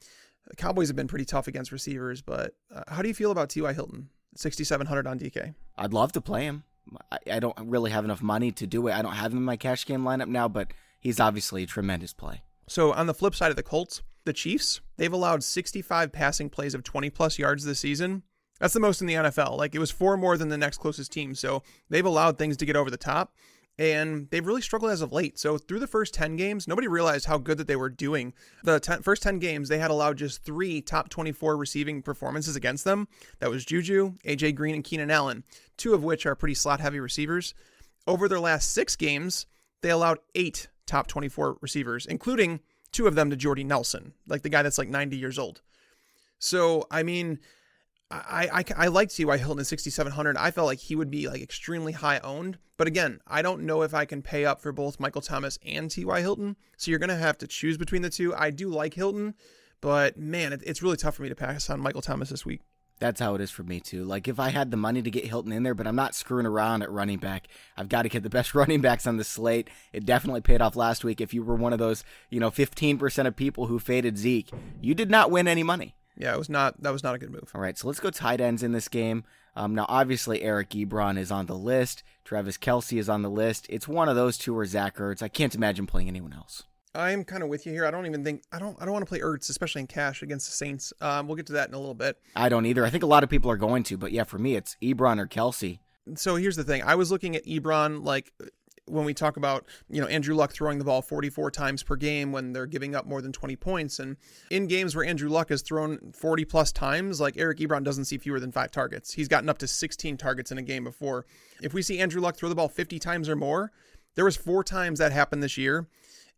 [0.48, 3.48] the Cowboys have been pretty tough against receivers, but uh, how do you feel about
[3.48, 3.72] T.Y.
[3.72, 4.08] Hilton?
[4.34, 5.54] 6700 on DK.
[5.76, 6.64] I'd love to play him.
[7.12, 8.92] I, I don't really have enough money to do it.
[8.92, 10.72] I don't have him in my cash game lineup now, but
[11.06, 12.42] he's obviously a tremendous play.
[12.68, 16.74] So on the flip side of the Colts, the Chiefs, they've allowed 65 passing plays
[16.74, 18.24] of 20 plus yards this season.
[18.58, 19.56] That's the most in the NFL.
[19.56, 21.36] Like it was four more than the next closest team.
[21.36, 23.34] So they've allowed things to get over the top
[23.78, 25.38] and they've really struggled as of late.
[25.38, 28.34] So through the first 10 games, nobody realized how good that they were doing.
[28.64, 32.84] The ten, first 10 games, they had allowed just three top 24 receiving performances against
[32.84, 33.06] them.
[33.38, 35.44] That was Juju, AJ Green, and Keenan Allen,
[35.76, 37.54] two of which are pretty slot heavy receivers.
[38.08, 39.46] Over their last six games,
[39.82, 42.60] they allowed eight top 24 receivers, including
[42.92, 45.62] two of them to Jordy Nelson, like the guy that's like 90 years old.
[46.38, 47.40] So, I mean,
[48.10, 49.36] I, I, I like T.Y.
[49.36, 50.36] Hilton at 6,700.
[50.36, 52.58] I felt like he would be like extremely high owned.
[52.76, 55.90] But again, I don't know if I can pay up for both Michael Thomas and
[55.90, 56.20] T.Y.
[56.20, 56.56] Hilton.
[56.76, 58.34] So you're going to have to choose between the two.
[58.34, 59.34] I do like Hilton,
[59.80, 62.60] but man, it, it's really tough for me to pass on Michael Thomas this week.
[62.98, 64.04] That's how it is for me too.
[64.04, 66.46] Like if I had the money to get Hilton in there, but I'm not screwing
[66.46, 67.48] around at running back.
[67.76, 69.68] I've got to get the best running backs on the slate.
[69.92, 71.20] It definitely paid off last week.
[71.20, 74.94] If you were one of those, you know, 15% of people who faded Zeke, you
[74.94, 75.94] did not win any money.
[76.16, 76.82] Yeah, it was not.
[76.82, 77.50] That was not a good move.
[77.54, 79.24] All right, so let's go tight ends in this game.
[79.54, 82.02] Um, now, obviously, Eric Ebron is on the list.
[82.24, 83.66] Travis Kelce is on the list.
[83.68, 85.22] It's one of those two or Zach Ertz.
[85.22, 86.64] I can't imagine playing anyone else.
[86.96, 87.84] I'm kind of with you here.
[87.84, 90.22] I don't even think I don't I don't want to play Ertz, especially in cash
[90.22, 90.92] against the Saints.
[91.00, 92.18] Um, we'll get to that in a little bit.
[92.34, 92.84] I don't either.
[92.84, 95.18] I think a lot of people are going to, but yeah, for me, it's Ebron
[95.18, 95.78] or Kelce.
[96.14, 96.82] So here's the thing.
[96.82, 98.32] I was looking at Ebron like
[98.88, 102.32] when we talk about you know Andrew Luck throwing the ball 44 times per game
[102.32, 104.16] when they're giving up more than 20 points, and
[104.50, 108.18] in games where Andrew Luck has thrown 40 plus times, like Eric Ebron doesn't see
[108.18, 109.12] fewer than five targets.
[109.12, 111.26] He's gotten up to 16 targets in a game before.
[111.60, 113.72] If we see Andrew Luck throw the ball 50 times or more,
[114.14, 115.88] there was four times that happened this year.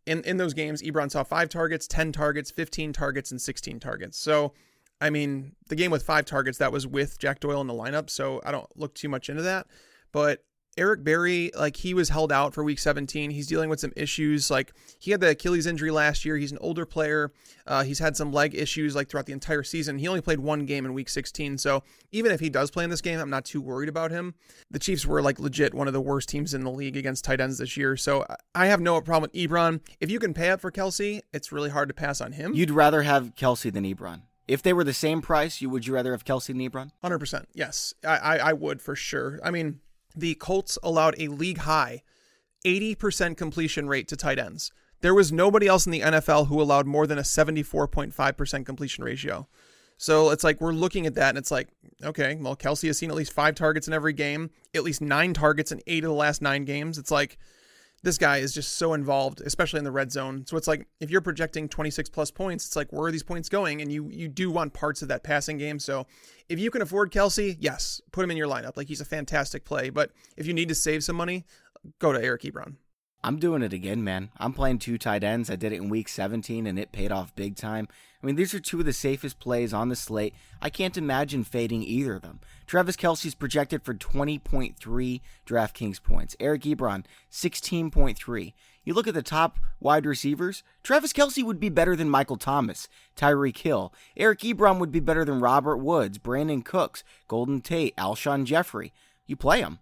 [0.09, 4.17] In in those games, Ebron saw five targets, 10 targets, 15 targets, and 16 targets.
[4.17, 4.53] So.
[5.01, 8.09] I mean, the game with five targets, that was with Jack Doyle in the lineup,
[8.09, 9.65] so I don't look too much into that.
[10.11, 10.43] But
[10.79, 13.31] Eric Berry, like he was held out for week 17.
[13.31, 14.49] He's dealing with some issues.
[14.49, 16.37] Like he had the Achilles injury last year.
[16.37, 17.33] He's an older player.
[17.67, 19.99] Uh, he's had some leg issues like throughout the entire season.
[19.99, 21.57] He only played one game in week 16.
[21.57, 24.35] So even if he does play in this game, I'm not too worried about him.
[24.71, 27.41] The Chiefs were like legit one of the worst teams in the league against tight
[27.41, 27.97] ends this year.
[27.97, 29.81] So I have no problem with Ebron.
[29.99, 32.53] If you can pay up for Kelce, it's really hard to pass on him.
[32.53, 34.21] You'd rather have Kelce than Ebron.
[34.47, 36.91] If they were the same price, you would you rather have Kelce than Ebron?
[37.03, 37.45] 100%.
[37.53, 39.39] Yes, I, I, I would for sure.
[39.43, 39.79] I mean,
[40.15, 42.03] the Colts allowed a league high
[42.65, 44.71] 80% completion rate to tight ends.
[45.01, 49.47] There was nobody else in the NFL who allowed more than a 74.5% completion ratio.
[49.97, 51.69] So it's like we're looking at that and it's like,
[52.03, 55.33] okay, well, Kelce has seen at least five targets in every game, at least nine
[55.33, 56.97] targets in eight of the last nine games.
[56.97, 57.37] It's like
[58.03, 60.45] this guy is just so involved, especially in the red zone.
[60.45, 63.49] So it's like if you're projecting 26 plus points, it's like where are these points
[63.49, 63.81] going?
[63.81, 65.79] And you you do want parts of that passing game.
[65.79, 66.07] So
[66.47, 68.77] if you can afford Kelce, yes, put him in your lineup.
[68.77, 69.89] Like he's a fantastic play.
[69.89, 71.45] But if you need to save some money,
[71.99, 72.75] go to Eric Ebron.
[73.23, 74.29] I'm doing it again, man.
[74.37, 75.49] I'm playing two tight ends.
[75.49, 77.87] I did it in week 17 and it paid off big time.
[78.21, 80.33] I mean, these are two of the safest plays on the slate.
[80.61, 82.39] I can't imagine fading either of them.
[82.65, 86.35] Travis Kelce's projected for 20.3 DraftKings points.
[86.39, 88.53] Eric Ebron, 16.3.
[88.83, 92.87] You look at the top wide receivers, Travis Kelce would be better than Michael Thomas,
[93.15, 93.93] Tyreek Hill.
[94.17, 98.91] Eric Ebron would be better than Robert Woods, Brandin Cooks, Golden Tate, Alshon Jeffery.
[99.27, 99.79] You play them.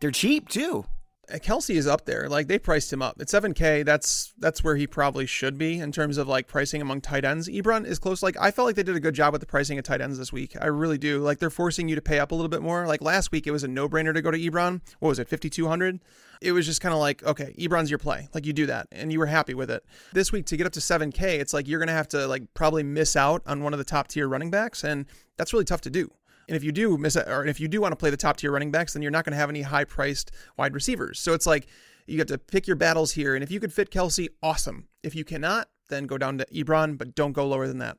[0.00, 0.86] They're cheap, too.
[1.30, 2.28] Kelce is up there.
[2.28, 3.84] Like they priced him up at 7K.
[3.84, 7.48] That's that's where he probably should be in terms of like pricing among tight ends.
[7.48, 8.22] Ebron is close.
[8.22, 10.18] Like I felt like they did a good job with the pricing of tight ends
[10.18, 10.56] this week.
[10.60, 11.20] I really do.
[11.20, 12.86] Like they're forcing you to pay up a little bit more.
[12.86, 14.80] Like last week, it was a no brainer to go to Ebron.
[14.98, 16.00] What was it, 5200?
[16.40, 18.28] It was just kind of like, okay, Ebron's your play.
[18.32, 19.84] Like you do that, and you were happy with it.
[20.12, 22.82] This week to get up to 7K, it's like you're gonna have to like probably
[22.82, 25.90] miss out on one of the top tier running backs, and that's really tough to
[25.90, 26.10] do.
[26.48, 28.36] And if you do miss it, or if you do want to play the top
[28.36, 31.20] tier running backs, then you're not going to have any high priced wide receivers.
[31.20, 31.66] So it's like
[32.06, 33.34] you have to pick your battles here.
[33.34, 34.88] And if you could fit Kelce, awesome.
[35.02, 37.98] If you cannot, then go down to Ebron, but don't go lower than that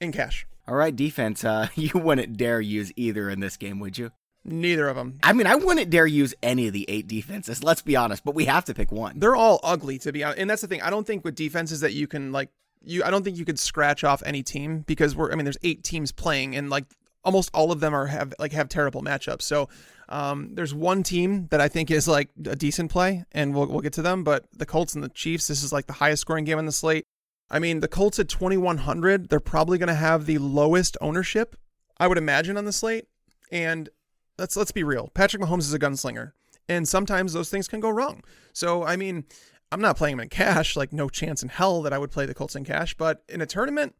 [0.00, 0.46] in cash.
[0.66, 1.44] All right, defense.
[1.44, 4.12] Uh, you wouldn't dare use either in this game, would you?
[4.44, 5.18] Neither of them.
[5.22, 7.62] I mean, I wouldn't dare use any of the eight defenses.
[7.62, 9.18] Let's be honest, but we have to pick one.
[9.18, 10.40] They're all ugly, to be honest.
[10.40, 10.80] And that's the thing.
[10.80, 12.48] I don't think with defenses that you can like
[12.82, 13.04] you.
[13.04, 15.30] I don't think you could scratch off any team because we're.
[15.30, 16.86] I mean, there's eight teams playing, and like
[17.24, 19.42] almost all of them are have like have terrible matchups.
[19.42, 19.68] So
[20.08, 23.80] um, there's one team that I think is like a decent play, and we'll we'll
[23.80, 24.24] get to them.
[24.24, 26.72] But the Colts and the Chiefs, this is like the highest scoring game on the
[26.72, 27.06] slate.
[27.50, 31.56] I mean, the Colts at 2100, they're probably going to have the lowest ownership,
[31.98, 33.06] I would imagine, on the slate.
[33.50, 33.88] And
[34.38, 36.32] let's let's be real, Patrick Mahomes is a gunslinger,
[36.68, 38.22] and sometimes those things can go wrong.
[38.52, 39.24] So I mean.
[39.72, 42.26] I'm not playing them in cash, like no chance in hell that I would play
[42.26, 43.94] the Colts in cash, but in a tournament,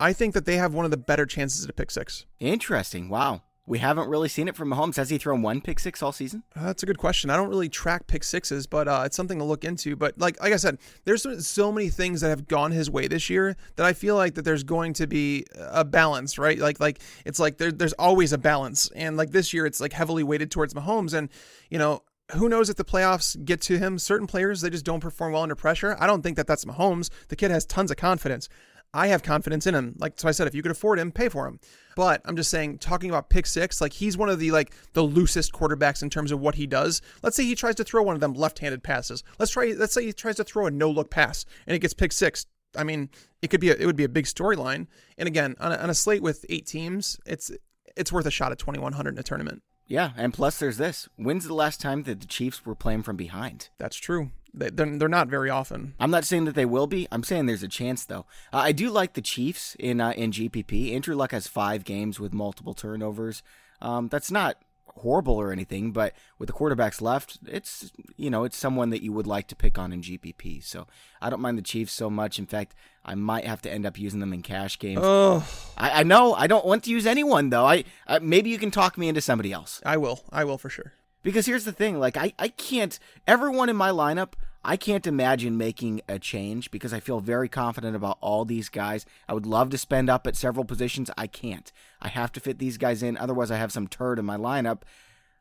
[0.00, 2.24] I think that they have one of the better chances at a pick six.
[2.40, 3.08] Interesting.
[3.10, 3.42] Wow.
[3.66, 4.96] We haven't really seen it from Mahomes.
[4.96, 6.42] Has he thrown one pick six all season?
[6.56, 7.30] Uh, that's a good question.
[7.30, 9.94] I don't really track pick sixes, but uh, it's something to look into.
[9.94, 13.30] But like like I said, there's so many things that have gone his way this
[13.30, 16.58] year that I feel like that there's going to be a balance, right?
[16.58, 19.92] Like like it's like there, there's always a balance, and like this year it's like
[19.92, 21.28] heavily weighted towards Mahomes, and
[21.68, 23.98] you know who knows if the playoffs get to him?
[23.98, 25.96] Certain players they just don't perform well under pressure.
[25.98, 27.10] I don't think that that's Mahomes.
[27.28, 28.48] The kid has tons of confidence.
[28.92, 29.94] I have confidence in him.
[29.98, 31.60] Like so I said, if you could afford him, pay for him.
[31.96, 35.02] But I'm just saying, talking about pick six, like he's one of the like the
[35.02, 37.02] loosest quarterbacks in terms of what he does.
[37.22, 39.22] Let's say he tries to throw one of them left-handed passes.
[39.38, 39.74] Let's try.
[39.76, 42.46] Let's say he tries to throw a no-look pass and it gets pick six.
[42.76, 43.10] I mean,
[43.42, 44.86] it could be a, it would be a big storyline.
[45.18, 47.50] And again, on a, on a slate with eight teams, it's
[47.96, 49.62] it's worth a shot at 2100 in a tournament.
[49.86, 51.08] Yeah, and plus there's this.
[51.16, 53.70] When's the last time that the Chiefs were playing from behind?
[53.78, 54.30] That's true.
[54.52, 55.94] They're, they're not very often.
[56.00, 57.06] I'm not saying that they will be.
[57.12, 58.26] I'm saying there's a chance, though.
[58.52, 60.92] Uh, I do like the Chiefs in uh, in GPP.
[60.94, 63.42] Andrew Luck has five games with multiple turnovers.
[63.80, 64.56] Um, that's not
[64.96, 69.12] horrible or anything, but with the quarterbacks left, it's you know it's someone that you
[69.12, 70.62] would like to pick on in GPP.
[70.64, 70.86] So
[71.20, 72.38] I don't mind the Chiefs so much.
[72.38, 75.00] In fact, I might have to end up using them in cash games.
[75.02, 77.66] Oh, I, I know I don't want to use anyone though.
[77.66, 79.80] I, I maybe you can talk me into somebody else.
[79.84, 80.20] I will.
[80.32, 80.92] I will for sure.
[81.22, 84.32] Because here's the thing, like I, I can't everyone in my lineup,
[84.64, 89.06] I can't imagine making a change because I feel very confident about all these guys.
[89.28, 91.10] I would love to spend up at several positions.
[91.16, 91.72] I can't.
[92.00, 94.82] I have to fit these guys in, otherwise I have some turd in my lineup.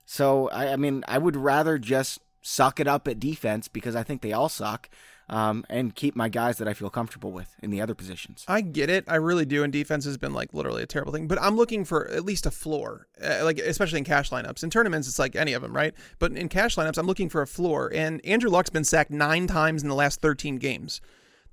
[0.06, 4.04] So I, I mean I would rather just suck it up at defense because I
[4.04, 4.89] think they all suck
[5.30, 8.44] um, and keep my guys that I feel comfortable with in the other positions.
[8.48, 9.06] I get it.
[9.08, 9.63] I really do.
[9.63, 11.28] And defense has been like literally a terrible thing.
[11.28, 14.63] But I'm looking for at least a floor, uh, like especially in cash lineups.
[14.63, 15.94] In tournaments, it's like any of them, right?
[16.18, 17.92] But in cash lineups, I'm looking for a floor.
[17.94, 21.02] And Andrew Luck's been sacked nine times in the last 13 games.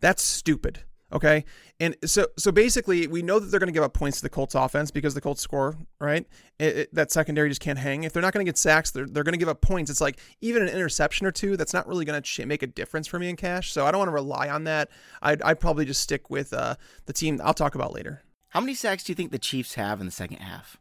[0.01, 0.81] That's stupid.
[1.13, 1.45] Okay.
[1.79, 4.29] And so so basically, we know that they're going to give up points to the
[4.29, 6.27] Colts offense because the Colts score, right?
[6.59, 8.03] It, it, that secondary just can't hang.
[8.03, 9.91] If they're not going to get sacks, they're, they're going to give up points.
[9.91, 12.67] It's like even an interception or two, that's not really going to ch- make a
[12.67, 13.73] difference for me in cash.
[13.73, 14.91] So I don't want to rely on that.
[15.23, 18.23] I'd, I'd probably just stick with uh, the team I'll talk about later.
[18.49, 20.79] How many sacks do you think the Chiefs have in the second half?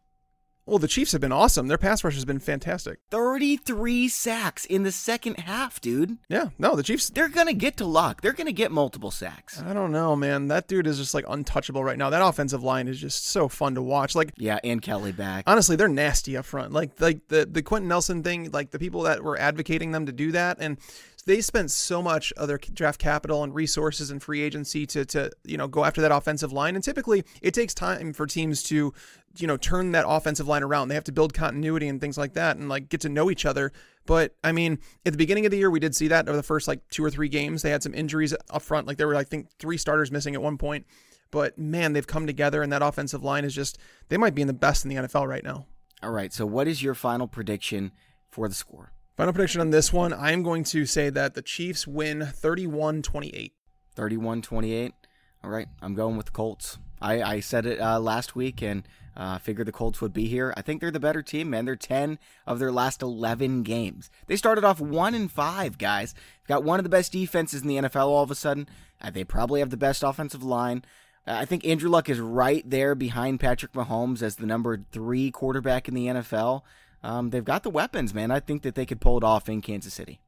[0.68, 1.68] Well, the Chiefs have been awesome.
[1.68, 2.98] Their pass rush has been fantastic.
[3.12, 6.18] 33 sacks in the second half, dude.
[6.28, 7.10] Yeah, no, the Chiefs.
[7.10, 8.22] They're going to get to luck.
[8.22, 9.62] They're going to get multiple sacks.
[9.62, 10.48] I don't know, man.
[10.48, 12.10] That dude is just like untouchable right now.
[12.10, 14.16] That offensive line is just so fun to watch.
[14.16, 15.44] Like, yeah, and Kelly back.
[15.46, 16.74] Honestly, they're nasty up front.
[16.74, 18.50] Like, like the the Quenton Nelson thing.
[18.52, 20.78] Like the people that were advocating them to do that, and
[21.26, 25.32] they spent so much of their draft capital and resources and free agency to to
[25.44, 26.76] you know go after that offensive line.
[26.76, 28.94] And typically, it takes time for teams to
[29.38, 30.88] you know turn that offensive line around.
[30.88, 33.46] They have to build continuity and things like that, and like get to know each
[33.46, 33.72] other.
[34.06, 36.44] But I mean, at the beginning of the year, we did see that over the
[36.44, 37.62] first like two or three games.
[37.62, 38.88] They had some injuries up front.
[38.88, 40.86] Like there were, I think, three starters missing at one point.
[41.32, 44.48] But man, they've come together, and that offensive line is just, they might be in
[44.48, 45.66] the best in the NFL right now.
[46.04, 46.32] All right.
[46.32, 47.92] So, what is your final prediction
[48.30, 48.94] for the score?
[49.16, 53.54] Final prediction on this one I'm going to say that the Chiefs win 31 28.
[53.96, 54.94] 31 28.
[55.42, 55.68] All right.
[55.82, 56.80] I'm going with the Colts.
[57.00, 58.84] I, I said it uh, last week, and
[59.16, 60.54] uh, figured the Colts would be here.
[60.58, 61.64] I think they're the better team, man.
[61.64, 64.10] They're 10 of their last 11 games.
[64.28, 66.14] They started off 1 and 5, guys.
[66.46, 68.68] Got one of the best defenses in the NFL all of a sudden.
[69.02, 70.84] Uh, they probably have the best offensive line.
[71.26, 75.32] Uh, I think Andrew Luck is right there behind Patrick Mahomes as the number three
[75.32, 76.64] quarterback in the NFL.
[77.06, 78.32] Um, they've got the weapons, man.
[78.32, 80.22] I think that they could pull it off in Kansas City.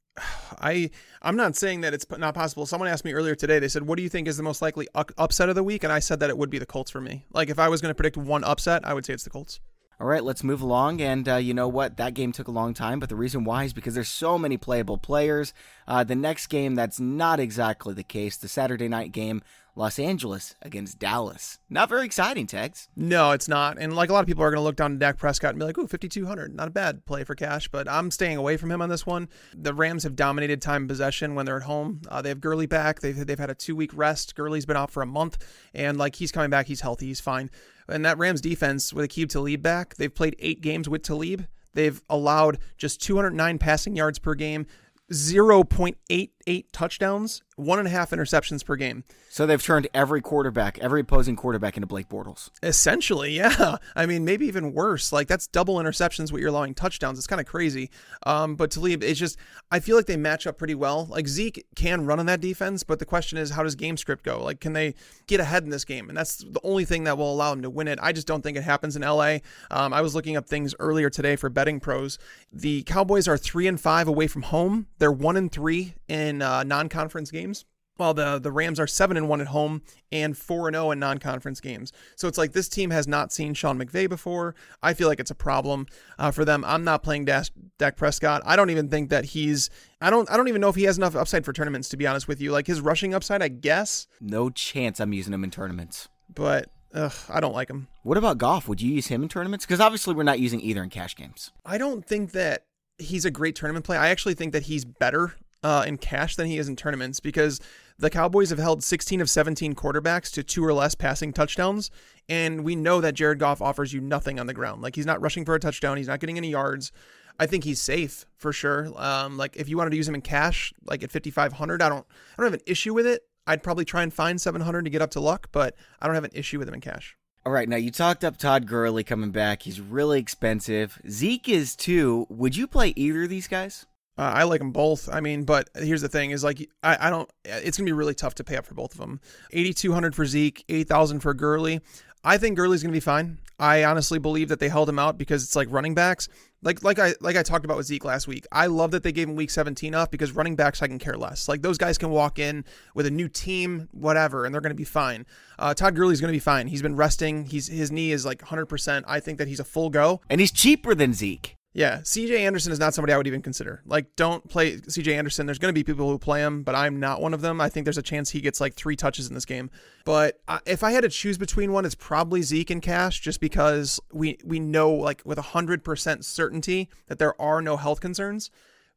[0.60, 0.90] I
[1.22, 2.66] I'm not saying that it's not possible.
[2.66, 3.60] Someone asked me earlier today.
[3.60, 5.92] They said, "What do you think is the most likely upset of the week?" And
[5.92, 7.24] I said that it would be the Colts for me.
[7.32, 9.60] Like if I was going to predict one upset, I would say it's the Colts.
[9.98, 11.00] All right, let's move along.
[11.00, 11.96] And uh, you know what?
[11.96, 14.58] That game took a long time, but the reason why is because there's so many
[14.58, 15.54] playable players.
[15.88, 18.36] Uh, the next game, that's not exactly the case.
[18.36, 19.42] The Saturday night game,
[19.78, 21.58] Los Angeles against Dallas.
[21.68, 22.88] Not very exciting, Tags.
[22.96, 23.76] No, it's not.
[23.78, 25.58] And like a lot of people are going to look down to Dak Prescott and
[25.58, 28.72] be like, "Ooh, 5200, not a bad play for cash." But I'm staying away from
[28.72, 29.28] him on this one.
[29.54, 32.00] The Rams have dominated time possession when they're at home.
[32.08, 33.00] Uh, they have Gurley back.
[33.00, 34.34] They've they've had a two week rest.
[34.34, 36.66] Gurley's been out for a month, and like he's coming back.
[36.66, 37.06] He's healthy.
[37.06, 37.50] He's fine.
[37.86, 41.46] And that Rams defense with Aqib Talib back, they've played eight games with Talib.
[41.74, 44.66] They've allowed just 209 passing yards per game,
[45.12, 49.04] 0.88 touchdowns, one and a half interceptions per game.
[49.28, 52.50] So they've turned every quarterback, every opposing quarterback into Blake Bortles.
[52.62, 53.76] Essentially, yeah.
[53.94, 55.12] I mean, maybe even worse.
[55.12, 57.18] Like that's double interceptions what you're allowing touchdowns.
[57.18, 57.90] It's kind of crazy.
[58.24, 59.36] Um, but Talib, it's just
[59.70, 61.06] I feel like they match up pretty well.
[61.06, 64.24] Like Zeke can run on that defense, but the question is, how does game script
[64.24, 64.42] go?
[64.42, 64.94] Like, can they
[65.26, 66.08] get ahead in this game?
[66.08, 67.98] And that's the only thing that will allow them to win it.
[68.02, 69.38] I just don't think it happens in LA.
[69.70, 72.18] Um, I was looking up things earlier today for betting pros.
[72.52, 74.86] The Cowboys are three and five away from home.
[74.98, 77.64] They're one and three in uh, non-conference games.
[77.96, 79.82] while the the Rams are seven and one at home
[80.12, 81.92] and four and zero in non conference games.
[82.14, 84.54] So it's like this team has not seen Sean McVay before.
[84.82, 85.86] I feel like it's a problem
[86.18, 86.64] uh, for them.
[86.64, 87.46] I'm not playing Dak,
[87.78, 88.42] Dak Prescott.
[88.44, 89.70] I don't even think that he's.
[90.00, 90.30] I don't.
[90.30, 91.88] I don't even know if he has enough upside for tournaments.
[91.90, 94.06] To be honest with you, like his rushing upside, I guess.
[94.20, 95.00] No chance.
[95.00, 96.08] I'm using him in tournaments.
[96.34, 97.88] But ugh, I don't like him.
[98.02, 98.68] What about Goff?
[98.68, 99.64] Would you use him in tournaments?
[99.64, 101.52] Because obviously we're not using either in cash games.
[101.64, 102.64] I don't think that
[102.98, 103.96] he's a great tournament play.
[103.96, 107.60] I actually think that he's better uh, in cash than he is in tournaments because
[107.98, 111.90] the Cowboys have held 16 of 17 quarterbacks to two or less passing touchdowns.
[112.28, 114.82] And we know that Jared Goff offers you nothing on the ground.
[114.82, 116.92] Like he's not rushing for a touchdown, he's not getting any yards.
[117.38, 118.90] I think he's safe for sure.
[118.96, 122.06] Um, like if you wanted to use him in cash, like at 5,500, I don't,
[122.06, 123.22] I don't have an issue with it.
[123.46, 126.24] I'd probably try and find 700 to get up to luck, but I don't have
[126.24, 127.16] an issue with him in cash.
[127.46, 129.62] All right, now you talked up Todd Gurley coming back.
[129.62, 131.00] He's really expensive.
[131.08, 132.26] Zeke is too.
[132.28, 133.86] Would you play either of these guys?
[134.18, 135.08] Uh, I like them both.
[135.08, 137.30] I mean, but here's the thing: is like I, I don't.
[137.44, 139.20] It's gonna be really tough to pay up for both of them.
[139.52, 141.82] Eighty two hundred for Zeke, eight thousand for Gurley.
[142.26, 143.38] I think Gurley's gonna be fine.
[143.58, 146.28] I honestly believe that they held him out because it's like running backs.
[146.60, 148.46] Like like I like I talked about with Zeke last week.
[148.50, 151.16] I love that they gave him week 17 off because running backs I can care
[151.16, 151.48] less.
[151.48, 154.74] Like those guys can walk in with a new team, whatever, and they're going to
[154.74, 155.24] be fine.
[155.56, 156.66] Uh, Todd Gurley's going to be fine.
[156.66, 157.44] He's been resting.
[157.44, 159.04] He's his knee is like 100%.
[159.06, 161.55] I think that he's a full go, and he's cheaper than Zeke.
[161.76, 163.82] Yeah, CJ Anderson is not somebody I would even consider.
[163.84, 165.44] Like, don't play CJ Anderson.
[165.44, 167.60] There's going to be people who play him, but I'm not one of them.
[167.60, 169.68] I think there's a chance he gets like three touches in this game.
[170.06, 174.00] But if I had to choose between one, it's probably Zeke and Cash, just because
[174.10, 178.50] we we know like with hundred percent certainty that there are no health concerns.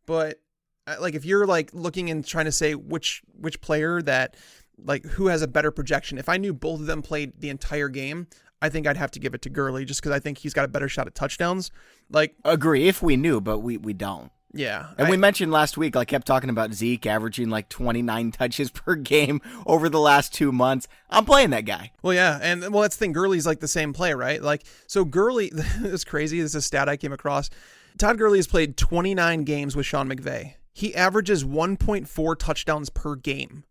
[0.05, 0.39] But
[0.87, 4.37] uh, like if you're like looking and trying to say which which player that
[4.81, 7.89] like who has a better projection, if I knew both of them played the entire
[7.89, 8.27] game,
[8.61, 10.65] I think I'd have to give it to Gurley just because I think he's got
[10.65, 11.71] a better shot at touchdowns.
[12.09, 14.31] Like, agree if we knew, but we we don't.
[14.51, 18.31] Yeah, and I, we mentioned last week, I kept talking about Zeke averaging like 29
[18.39, 20.87] touches per game over the last two months.
[21.09, 21.91] I'm playing that guy.
[22.01, 23.13] Well, yeah, and well, that's the thing.
[23.13, 24.41] Gurley's like the same play, right?
[24.41, 25.51] Like, so Gurley,
[25.83, 26.41] is crazy.
[26.41, 27.49] This is a stat I came across.
[27.97, 30.55] Todd Gurley has played 29 games with Sean McVay.
[30.73, 33.65] He averages 1.4 touchdowns per game.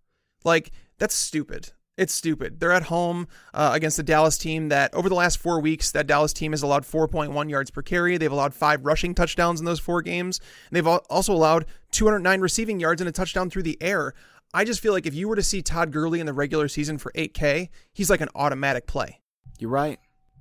[0.44, 1.72] Like, that's stupid.
[1.99, 2.61] It's stupid.
[2.61, 6.07] They're at home uh, against the Dallas team that over the last four weeks, that
[6.07, 8.17] Dallas team has allowed 4.1 yards per carry.
[8.17, 10.41] They've allowed five rushing touchdowns in those four games.
[10.71, 14.15] And they've also allowed 209 receiving yards and a touchdown through the air.
[14.55, 16.99] I just feel like if you were to see Todd Gurley in the regular season
[16.99, 19.21] for 8K, he's like an automatic play.
[19.59, 19.99] You're right.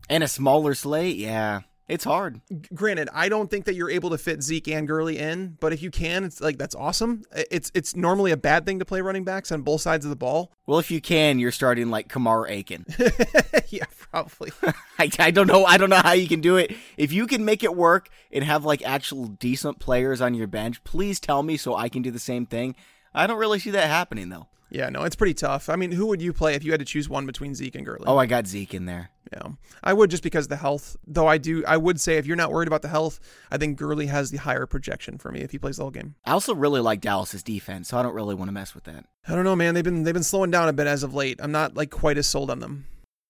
[0.09, 1.61] And a smaller slate, yeah.
[1.87, 2.41] It's hard.
[2.73, 5.81] Granted, I don't think that you're able to fit Zeke and Gurley in, but if
[5.81, 7.23] you can, it's like that's awesome.
[7.49, 10.15] It's it's normally a bad thing to play running backs on both sides of the
[10.15, 10.51] ball.
[10.67, 12.85] Well, if you can, you're starting like Kamar Aiken.
[13.69, 14.51] yeah, probably.
[14.99, 15.63] I, I don't know.
[15.63, 16.75] I don't know how you can do it.
[16.97, 20.83] If you can make it work and have like actual decent players on your bench,
[20.83, 22.75] please tell me so I can do the same thing.
[23.13, 24.47] I don't really see that happening though.
[24.69, 25.69] Yeah, no, it's pretty tough.
[25.69, 27.85] I mean, who would you play if you had to choose one between Zeke and
[27.85, 28.03] Gurley?
[28.05, 29.11] Oh, I got Zeke in there.
[29.31, 29.49] Yeah,
[29.83, 30.95] I would just because of the health.
[31.05, 33.19] Though I do, I would say if you're not worried about the health,
[33.51, 36.15] I think Gurley has the higher projection for me if he plays the whole game.
[36.25, 39.05] I also really like Dallas's defense, so I don't really want to mess with that.
[39.27, 39.73] I don't know, man.
[39.73, 41.39] They've been they've been slowing down a bit as of late.
[41.41, 42.85] I'm not like quite as sold on them.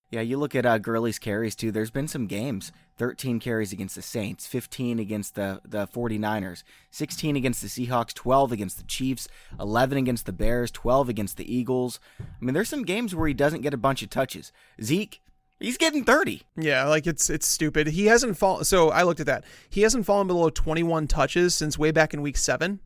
[0.10, 1.72] Yeah, you look at uh, Gurley's carries too.
[1.72, 7.36] There's been some games 13 carries against the Saints, 15 against the, the 49ers, 16
[7.36, 9.28] against the Seahawks, 12 against the Chiefs,
[9.60, 12.00] 11 against the Bears, 12 against the Eagles.
[12.20, 14.54] I mean, there's some games where he doesn't get a bunch of touches.
[14.82, 15.22] Zeke,
[15.60, 16.44] he's getting 30.
[16.56, 17.88] Yeah, like it's it's stupid.
[17.88, 18.64] He hasn't fallen.
[18.64, 19.44] So I looked at that.
[19.70, 22.80] He hasn't fallen below 21 touches since way back in week seven.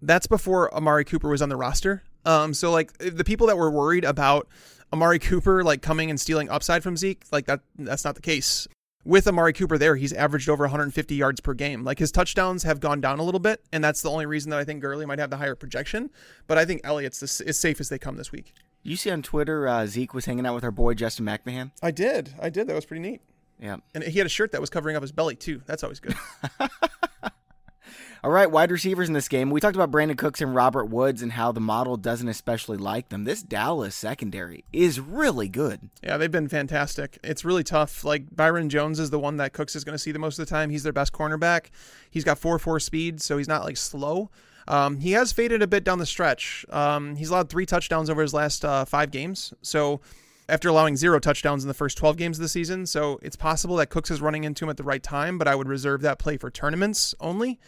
[0.00, 2.04] That's before Amari Cooper was on the roster.
[2.24, 4.48] Um, so like the people that were worried about
[4.92, 8.68] Amari Cooper like coming and stealing upside from Zeke, like that that's not the case.
[9.04, 11.84] With Amari Cooper there, he's averaged over 150 yards per game.
[11.84, 14.58] Like his touchdowns have gone down a little bit, and that's the only reason that
[14.58, 16.10] I think Gurley might have the higher projection.
[16.48, 18.52] But I think Elliott's as safe as they come this week.
[18.82, 21.70] You see on Twitter, uh, Zeke was hanging out with our boy Justin McMahon.
[21.82, 22.66] I did, I did.
[22.66, 23.20] That was pretty neat.
[23.60, 25.62] Yeah, and he had a shirt that was covering up his belly too.
[25.66, 26.16] That's always good.
[28.26, 29.50] All right, wide receivers in this game.
[29.50, 33.08] We talked about Brandin Cooks and Robert Woods and how the model doesn't especially like
[33.08, 33.22] them.
[33.22, 35.90] This Dallas secondary is really good.
[36.02, 37.20] Yeah, they've been fantastic.
[37.22, 38.02] It's really tough.
[38.02, 40.44] Like Byron Jones is the one that Cooks is going to see the most of
[40.44, 40.70] the time.
[40.70, 41.66] He's their best cornerback.
[42.10, 44.32] He's got 4 4 speed, so he's not like slow.
[44.66, 46.66] Um, he has faded a bit down the stretch.
[46.68, 49.54] Um, he's allowed three touchdowns over his last uh, five games.
[49.62, 50.00] So
[50.48, 52.86] after allowing zero touchdowns in the first 12 games of the season.
[52.86, 55.54] So it's possible that Cooks is running into him at the right time, but I
[55.54, 57.60] would reserve that play for tournaments only.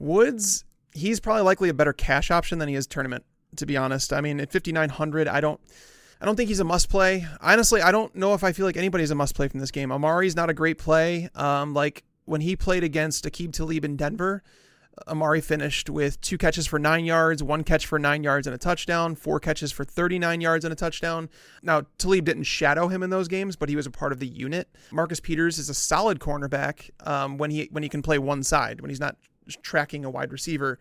[0.00, 3.24] Woods, he's probably likely a better cash option than he is tournament,
[3.56, 4.12] to be honest.
[4.12, 5.60] I mean, at 5900, I don't
[6.20, 7.26] I don't think he's a must play.
[7.40, 9.90] Honestly, I don't know if I feel like anybody's a must play from this game.
[9.90, 11.30] Amari's not a great play.
[11.34, 14.42] Um, like when he played against Aqib Talib in Denver,
[15.08, 18.58] Amari finished with two catches for nine yards, one catch for nine yards and a
[18.58, 21.30] touchdown, four catches for 39 yards and a touchdown.
[21.62, 24.26] Now, Talib didn't shadow him in those games, but he was a part of the
[24.26, 24.68] unit.
[24.92, 28.80] Marcus Peters is a solid cornerback um, when he when he can play one side,
[28.80, 29.16] when he's not
[29.56, 30.78] tracking a wide receiver.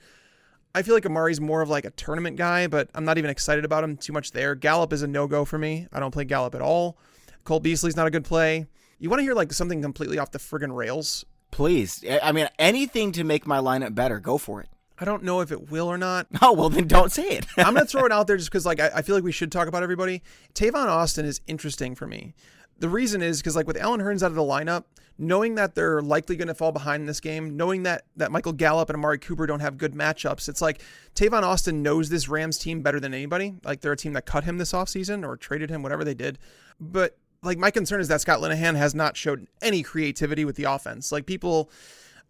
[0.75, 3.65] I feel like Amari's more of like a tournament guy, but I'm not even excited
[3.65, 4.53] about him too much there.
[4.55, 5.87] Gallup is a no go for me.
[5.91, 6.97] I don't play Gallup at all.
[7.43, 8.67] Cole Beasley's not a good play.
[8.99, 11.25] You want to hear like something completely off the friggin' rails?
[11.51, 12.03] Please.
[12.21, 14.69] I mean, anything to make my lineup better, go for it.
[15.01, 16.27] I don't know if it will or not.
[16.41, 17.45] Oh, well, then don't say it.
[17.57, 19.31] I'm going to throw it out there just because like I, I, feel like we
[19.31, 20.21] should talk about everybody.
[20.53, 22.33] Tavon Austin is interesting for me.
[22.79, 24.85] The reason is because like with Allen Hurns out of the lineup,
[25.17, 28.53] knowing that they're likely going to fall behind in this game, knowing that that Michael
[28.53, 30.81] Gallup and Amari Cooper don't have good matchups, it's like
[31.13, 33.55] Tavon Austin knows this Rams team better than anybody.
[33.63, 36.39] Like they're a team that cut him this offseason or traded him, whatever they did.
[36.79, 40.63] But like my concern is that Scott Linehan has not showed any creativity with the
[40.63, 41.11] offense.
[41.11, 41.69] Like people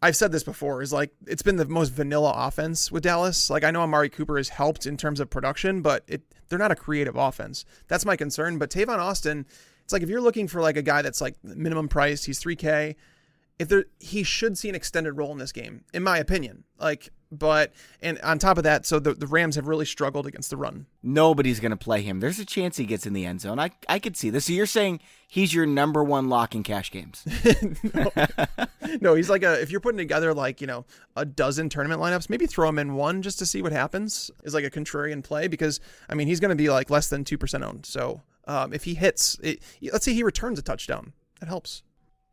[0.02, 3.50] I've said this before is like it's been the most vanilla offense with Dallas.
[3.50, 6.72] Like I know Amari Cooper has helped in terms of production, but it they're not
[6.72, 7.66] a creative offense.
[7.88, 8.58] That's my concern.
[8.58, 9.46] But Tavon Austin,
[9.90, 12.94] it's like if you're looking for like a guy that's like minimum price, he's 3K.
[13.58, 16.64] If there he should see an extended role in this game, in my opinion.
[16.80, 17.74] Like but
[18.04, 20.86] and on top of that, so the, the Rams have really struggled against the run.
[21.02, 22.20] Nobody's going to play him.
[22.20, 23.58] There's a chance he gets in the end zone.
[23.58, 24.46] I I could see this.
[24.46, 27.26] So you're saying he's your number one lock in cash games?
[27.96, 28.12] no.
[29.02, 29.60] no, he's like a.
[29.60, 30.86] If you're putting together like you know
[31.16, 34.30] a dozen tournament lineups, maybe throw him in one just to see what happens.
[34.44, 35.80] Is like a contrarian play because
[36.10, 37.88] I mean he's going to be like less than two percent owned.
[37.88, 39.62] So um, if he hits, it,
[39.94, 41.84] let's say he returns a touchdown, that helps.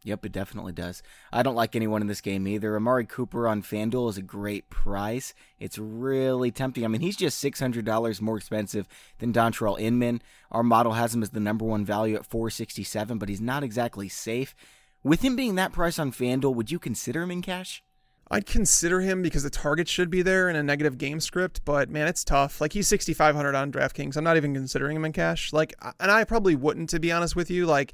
[0.02, 1.02] Yep, it definitely does.
[1.30, 2.74] I don't like anyone in this game either.
[2.74, 5.34] Amari Cooper on FanDuel is a great price.
[5.58, 6.84] It's really tempting.
[6.84, 8.88] I mean, he's just $600 more expensive
[9.18, 10.22] than Dontrelle Inman.
[10.50, 14.08] Our model has him as the number one value at 467, but he's not exactly
[14.08, 14.54] safe.
[15.02, 17.82] With him being that price on FanDuel, would you consider him in cash?
[18.28, 21.88] I'd consider him because the target should be there in a negative game script, but
[21.88, 22.60] man, it's tough.
[22.60, 24.16] Like he's 6500 on DraftKings.
[24.16, 25.52] I'm not even considering him in cash.
[25.52, 27.66] Like and I probably wouldn't to be honest with you.
[27.66, 27.92] Like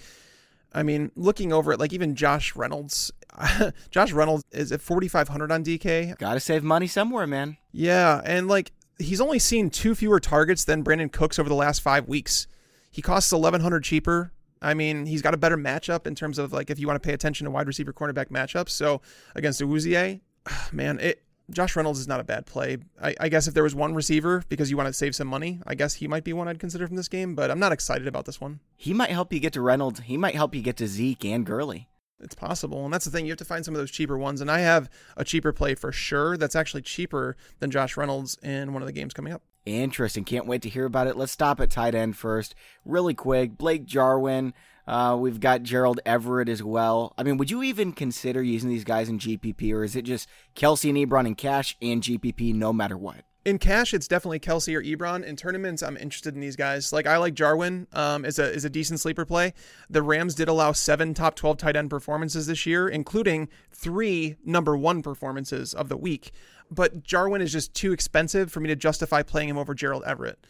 [0.73, 3.13] I mean, looking over it, like even Josh Reynolds,
[3.91, 6.17] Josh Reynolds is at 4,500 on DK.
[6.19, 7.59] Got to save money somewhere, man.
[7.71, 11.81] Yeah, and like he's only seen two fewer targets than Brandin Cooks over the last
[11.81, 12.47] five weeks.
[12.91, 14.33] He costs 1,100 cheaper.
[14.63, 17.07] I mean, he's got a better matchup in terms of like if you want to
[17.07, 18.71] pay attention to wide receiver cornerback matchups.
[18.71, 19.03] So
[19.35, 20.21] against Awuzie,
[20.73, 22.79] man, it Josh Reynolds is not a bad play.
[23.03, 25.61] I, I, guess if there was one receiver because you want to save some money,
[25.67, 28.07] I guess he might be one I'd consider from this game, but I'm not excited
[28.07, 28.61] about this one.
[28.77, 30.01] He might help you get to Reynolds.
[30.01, 31.89] He might help you get to Zeke and Gurley.
[32.21, 32.85] It's possible.
[32.85, 33.27] And that's the thing.
[33.27, 34.41] You have to find some of those cheaper ones.
[34.41, 38.73] And I have a cheaper play for sure that's actually cheaper than Josh Reynolds in
[38.73, 39.43] one of the games coming up.
[39.65, 40.25] Interesting.
[40.25, 41.17] Can't wait to hear about it.
[41.17, 42.55] Let's stop at tight end first.
[42.85, 43.57] Really quick.
[43.57, 44.55] Blake Jarwin.
[44.87, 47.15] Uh, we've got Gerald Everett as well.
[47.17, 50.29] I mean, would you even consider using these guys in GPP, or is it just
[50.57, 53.25] Kelce and Ebron in cash and GPP no matter what?
[53.45, 55.25] In cash, it's definitely Kelce or Ebron.
[55.25, 56.93] In tournaments, I'm interested in these guys.
[56.93, 59.53] Like I like Jarwin um, is a is a decent sleeper play.
[59.91, 64.77] The Rams did allow seven top 12 tight end performances this year, including three number
[64.77, 66.31] one performances of the week.
[66.73, 70.47] But Jarwin is just too expensive for me to justify playing him over Gerald Everett.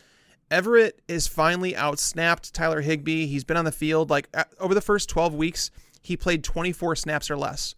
[0.50, 3.26] Everett is finally outsnapped Tyler Higbee.
[3.26, 4.28] He's been on the field like
[4.60, 5.70] over the first 12 weeks,
[6.02, 7.74] he played 24 snaps or less.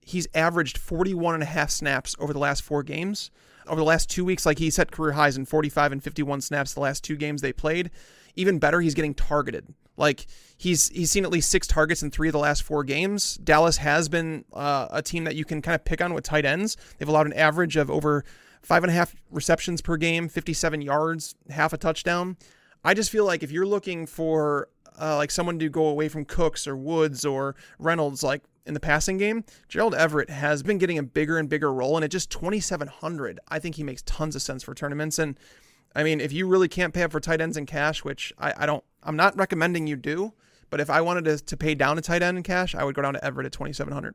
[0.00, 3.30] He's averaged 41 and a half snaps over the last four games.
[3.66, 6.74] Over the last two weeks, like he set career highs in 45 and 51 snaps
[6.74, 7.90] the last two games they played.
[8.36, 9.74] Even better, he's getting targeted.
[9.96, 10.26] Like
[10.56, 13.36] he's he's seen at least six targets in three of the last four games.
[13.36, 16.44] Dallas has been uh, a team that you can kind of pick on with tight
[16.44, 16.76] ends.
[16.98, 18.24] They've allowed an average of over
[18.62, 22.36] five and a half receptions per game, 57 yards, half a touchdown.
[22.84, 24.68] I just feel like if you're looking for
[25.00, 28.80] uh, like someone to go away from Cooks or Woods or Reynolds, like in the
[28.80, 31.96] passing game, Gerald Everett has been getting a bigger and bigger role.
[31.96, 35.18] And at just 2,700, I think he makes tons of sense for tournaments.
[35.18, 35.38] And
[35.94, 38.52] I mean, if you really can't pay up for tight ends in cash, which I,
[38.56, 40.34] I don't, I'm not recommending you do,
[40.68, 42.94] but if I wanted to, to pay down a tight end in cash, I would
[42.94, 44.14] go down to Everett at 2,700.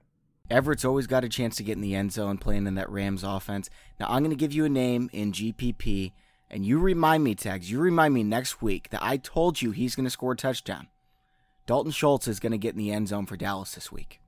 [0.49, 3.23] Everett's always got a chance to get in the end zone playing in that Rams
[3.23, 3.69] offense.
[3.99, 6.11] Now, I'm going to give you a name in GPP,
[6.49, 9.95] and you remind me, Tags, you remind me next week that I told you he's
[9.95, 10.87] going to score a touchdown.
[11.65, 14.19] Dalton Schultz is going to get in the end zone for Dallas this week.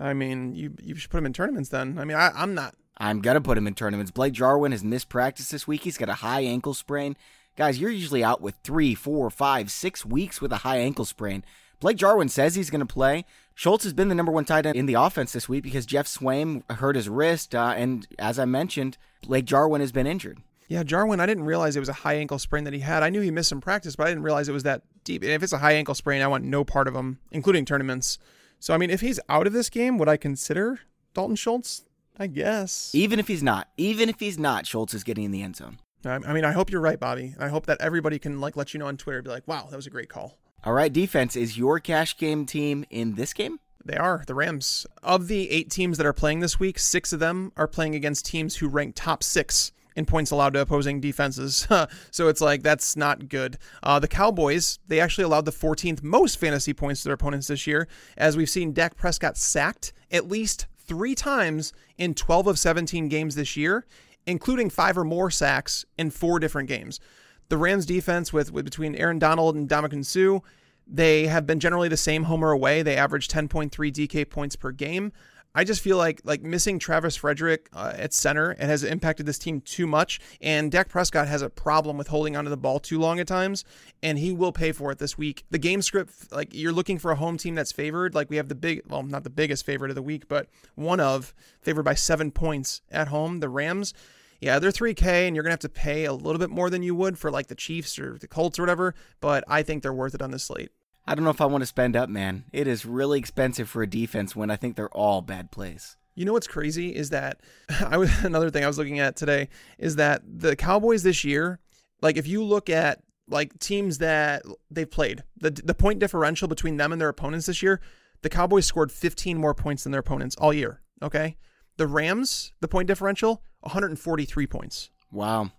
[0.00, 1.98] I mean, you you should put him in tournaments then.
[1.98, 2.74] I mean, I, I'm not.
[2.96, 4.10] I'm going to put him in tournaments.
[4.10, 5.82] Blake Jarwin has missed practice this week.
[5.82, 7.16] He's got a high ankle sprain.
[7.58, 11.44] Guys, you're usually out with three, four, five, six weeks with a high ankle sprain.
[11.80, 13.24] Blake Jarwin says he's going to play.
[13.52, 16.06] Schultz has been the number one tight end in the offense this week because Geoff
[16.06, 17.56] Swaim hurt his wrist.
[17.56, 20.38] Uh, and as I mentioned, Blake Jarwin has been injured.
[20.68, 23.02] Yeah, Jarwin, I didn't realize it was a high ankle sprain that he had.
[23.02, 25.24] I knew he missed some practice, but I didn't realize it was that deep.
[25.24, 28.20] And if it's a high ankle sprain, I want no part of him, including tournaments.
[28.60, 30.78] So, I mean, if he's out of this game, would I consider
[31.12, 31.82] Dalton Schultz?
[32.16, 32.92] I guess.
[32.94, 35.80] Even if he's not, even if he's not, Schultz is getting in the end zone.
[36.04, 37.34] I mean, I hope you're right, Bobby.
[37.38, 39.76] I hope that everybody can like let you know on Twitter, be like, "Wow, that
[39.76, 43.60] was a great call." All right, defense is your cash game team in this game.
[43.84, 44.86] They are the Rams.
[45.02, 48.26] Of the eight teams that are playing this week, six of them are playing against
[48.26, 51.66] teams who rank top six in points allowed to opposing defenses.
[52.10, 53.58] so it's like that's not good.
[53.82, 57.66] Uh, the Cowboys, they actually allowed the 14th most fantasy points to their opponents this
[57.66, 63.08] year, as we've seen Dak Prescott sacked at least three times in 12 of 17
[63.08, 63.86] games this year,
[64.28, 67.00] including five or more sacks in four different games.
[67.48, 70.40] The Rams defense with, with between Aaron Donald and Ndamukong Suh,
[70.86, 72.82] they have been generally the same home or away.
[72.82, 75.12] They average 10.3 DK points per game.
[75.54, 79.38] I just feel like like missing Travis Frederick uh, at center it has impacted this
[79.38, 83.00] team too much, and Dak Prescott has a problem with holding onto the ball too
[83.00, 83.64] long at times,
[84.02, 85.44] and he will pay for it this week.
[85.50, 88.48] The game script, like you're looking for a home team that's favored, like we have
[88.48, 91.94] the big, well, not the biggest favorite of the week, but one of favored by
[91.94, 93.94] seven points at home, the Rams.
[94.40, 96.82] Yeah, they're 3K, and you're going to have to pay a little bit more than
[96.82, 99.92] you would for like the Chiefs or the Colts or whatever, but I think they're
[99.92, 100.70] worth it on this slate.
[101.06, 102.44] I don't know if I want to spend up, man.
[102.52, 105.96] It is really expensive for a defense when I think they're all bad plays.
[106.14, 107.40] You know what's crazy is that
[107.80, 111.60] I was another thing I was looking at today is that the Cowboys this year,
[112.02, 116.76] like if you look at like teams that they've played, the the point differential between
[116.76, 117.80] them and their opponents this year,
[118.22, 120.82] the Cowboys scored 15 more points than their opponents all year.
[121.02, 121.36] Okay,
[121.78, 124.90] the Rams, the point differential, 143 points.
[125.10, 125.50] Wow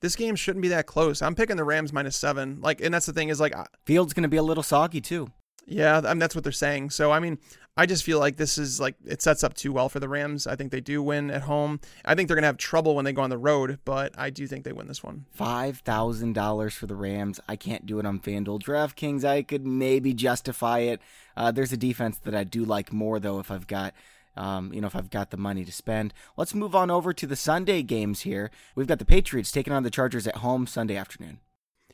[0.00, 1.22] this game shouldn't be that close.
[1.22, 2.60] I'm picking the Rams minus seven.
[2.60, 3.54] Like, and that's the thing is like,
[3.84, 5.28] Fields going to be a little soggy too.
[5.66, 6.90] Yeah, I mean, that's what they're saying.
[6.90, 7.38] So, I mean,
[7.76, 10.46] I just feel like this is like it sets up too well for the Rams.
[10.46, 11.80] I think they do win at home.
[12.04, 14.46] I think they're gonna have trouble when they go on the road, but I do
[14.46, 15.26] think they win this one.
[15.34, 17.38] Five thousand dollars for the Rams.
[17.48, 18.62] I can't do it on FanDuel.
[18.62, 21.02] DraftKings, I could maybe justify it.
[21.36, 23.92] Uh, there's a defense that I do like more though if I've got
[24.36, 26.12] um, you know, if I've got the money to spend.
[26.36, 28.50] Let's move on over to the Sunday games here.
[28.74, 31.40] We've got the Patriots taking on the Chargers at home Sunday afternoon.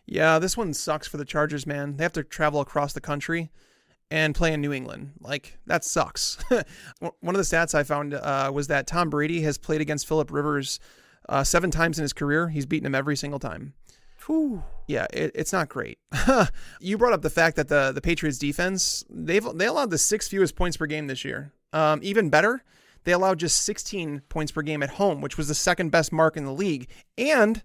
[0.07, 1.97] Yeah, this one sucks for the Chargers, man.
[1.97, 3.51] They have to travel across the country
[4.11, 5.13] and play in New England.
[5.21, 6.37] Like, that sucks.
[6.99, 10.31] one of the stats I found uh, was that Tom Brady has played against Philip
[10.31, 10.81] Rivers
[11.29, 12.49] uh, seven times in his career.
[12.49, 13.75] He's beaten him every single time.
[14.27, 14.63] Whew.
[14.87, 15.99] Yeah, it, it's not great.
[16.81, 20.31] you brought up the fact that the the Patriots defense they've they allowed the sixth
[20.31, 21.53] fewest points per game this year.
[21.73, 22.63] Um, even better,
[23.05, 26.37] they allowed just 16 points per game at home, which was the second best mark
[26.37, 26.89] in the league.
[27.17, 27.63] And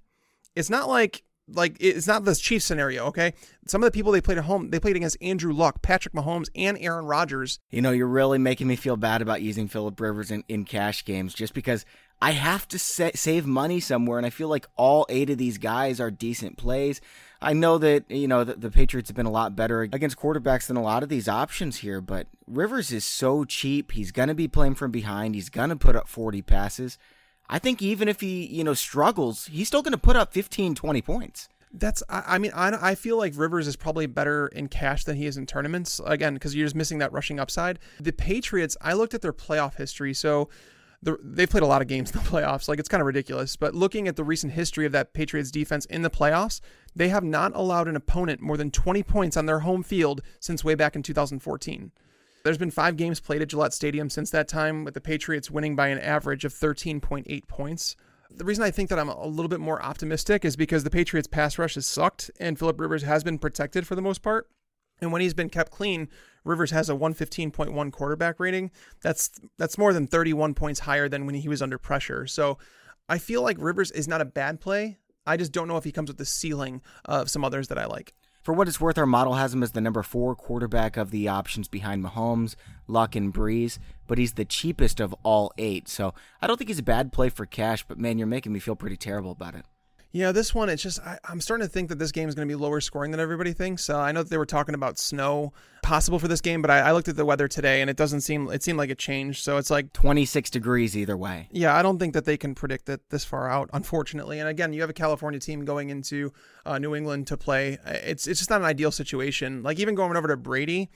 [0.55, 3.33] it's not like like it's not the Chiefs scenario, okay?
[3.67, 6.49] Some of the people they played at home, they played against Andrew Luck, Patrick Mahomes,
[6.55, 7.59] and Aaron Rodgers.
[7.69, 11.05] You know, you're really making me feel bad about using Philip Rivers in, in cash
[11.05, 11.85] games just because
[12.21, 15.57] I have to sa- save money somewhere, and I feel like all eight of these
[15.57, 16.99] guys are decent plays.
[17.41, 20.67] I know that you know the, the, Patriots have been a lot better against quarterbacks
[20.67, 23.91] than a lot of these options here, but Rivers is so cheap.
[23.91, 25.35] He's going to be playing from behind.
[25.35, 26.97] He's going to put up 40 passes.
[27.49, 30.75] I think even if he, you know, struggles, he's still going to put up 15,
[30.75, 31.49] 20 points.
[31.71, 35.25] That's, I, mean, I, I feel like Rivers is probably better in cash than he
[35.25, 36.01] is in tournaments.
[36.05, 37.79] Again, because you're just missing that rushing upside.
[37.99, 40.13] The Patriots, I looked at their playoff history.
[40.13, 40.49] So
[41.03, 42.67] the, they've played a lot of games in the playoffs.
[42.67, 43.55] Like it's kind of ridiculous.
[43.55, 46.61] But looking at the recent history of that Patriots defense in the playoffs,
[46.97, 50.63] they have not allowed an opponent more than 20 points on their home field since
[50.63, 51.91] way back in 2014.
[52.43, 55.75] There's been five games played at Gillette Stadium since that time, with the Patriots winning
[55.75, 57.95] by an average of 13.8 points.
[58.31, 61.27] The reason I think that I'm a little bit more optimistic is because the Patriots'
[61.27, 64.49] pass rush has sucked, and Philip Rivers has been protected for the most part.
[64.99, 66.07] And when he's been kept clean,
[66.43, 68.71] Rivers has a 115.1 quarterback rating.
[69.03, 72.25] That's that's more than 31 points higher than when he was under pressure.
[72.25, 72.57] So
[73.07, 74.97] I feel like Rivers is not a bad play.
[75.27, 77.85] I just don't know if he comes with the ceiling of some others that I
[77.85, 78.13] like.
[78.41, 81.27] For what it's worth, our model has him as the number four quarterback of the
[81.27, 82.55] options behind Mahomes,
[82.87, 85.89] Luck, and Brees, but he's the cheapest of all eight.
[85.89, 88.59] So I don't think he's a bad play for cash, but man, you're making me
[88.59, 89.65] feel pretty terrible about it.
[90.11, 92.47] Yeah, this one, it's just, I, am starting to think that this game is going
[92.47, 93.89] to be lower scoring than everybody thinks.
[93.89, 95.51] Uh, I know that they were talking about snow
[95.83, 98.21] possible for this game, but I, I, looked at the weather today and it doesn't
[98.21, 99.43] seem, it seemed like it changed.
[99.43, 101.49] So it's like 26 degrees either way.
[101.51, 104.39] Yeah, I don't think that they can predict it this far out, unfortunately.
[104.39, 106.31] And again, you have a California team going into
[106.65, 107.77] uh, New England to play.
[107.85, 109.61] It's, it's just not an ideal situation.
[109.61, 110.89] Like even going over to Brady,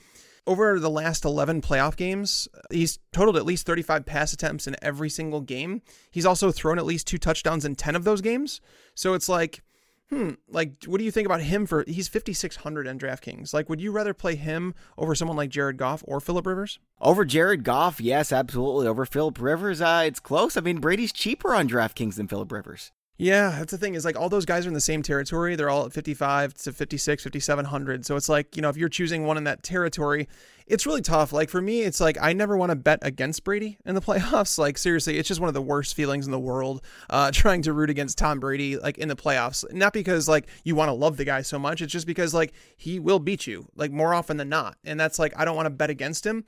[0.46, 5.08] over the last 11 playoff games, he's totaled at least 35 pass attempts in every
[5.08, 5.82] single game.
[6.10, 8.60] He's also thrown at least two touchdowns in 10 of those games.
[8.94, 9.62] So it's like,
[10.10, 11.84] hmm, like, what do you think about him for?
[11.86, 13.54] He's 5,600 in DraftKings.
[13.54, 16.78] Like, would you rather play him over someone like Jared Goff or Philip Rivers?
[17.00, 18.86] Over Jared Goff, yes, absolutely.
[18.86, 20.56] Over Philip Rivers, uh, it's close.
[20.56, 22.92] I mean, Brady's cheaper on DraftKings than Philip Rivers.
[23.18, 25.54] Yeah, that's the thing is like all those guys are in the same territory.
[25.54, 28.06] They're all at 55 to 56, 5700.
[28.06, 30.28] So it's like, you know, if you're choosing one in that territory,
[30.66, 31.32] it's really tough.
[31.32, 34.58] Like for me, it's like I never want to bet against Brady in the playoffs.
[34.58, 37.72] Like seriously, it's just one of the worst feelings in the world uh, trying to
[37.72, 39.70] root against Tom Brady like in the playoffs.
[39.72, 42.52] Not because like you want to love the guy so much, it's just because like
[42.76, 44.78] he will beat you like more often than not.
[44.84, 46.44] And that's like I don't want to bet against him.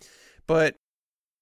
[0.46, 0.76] But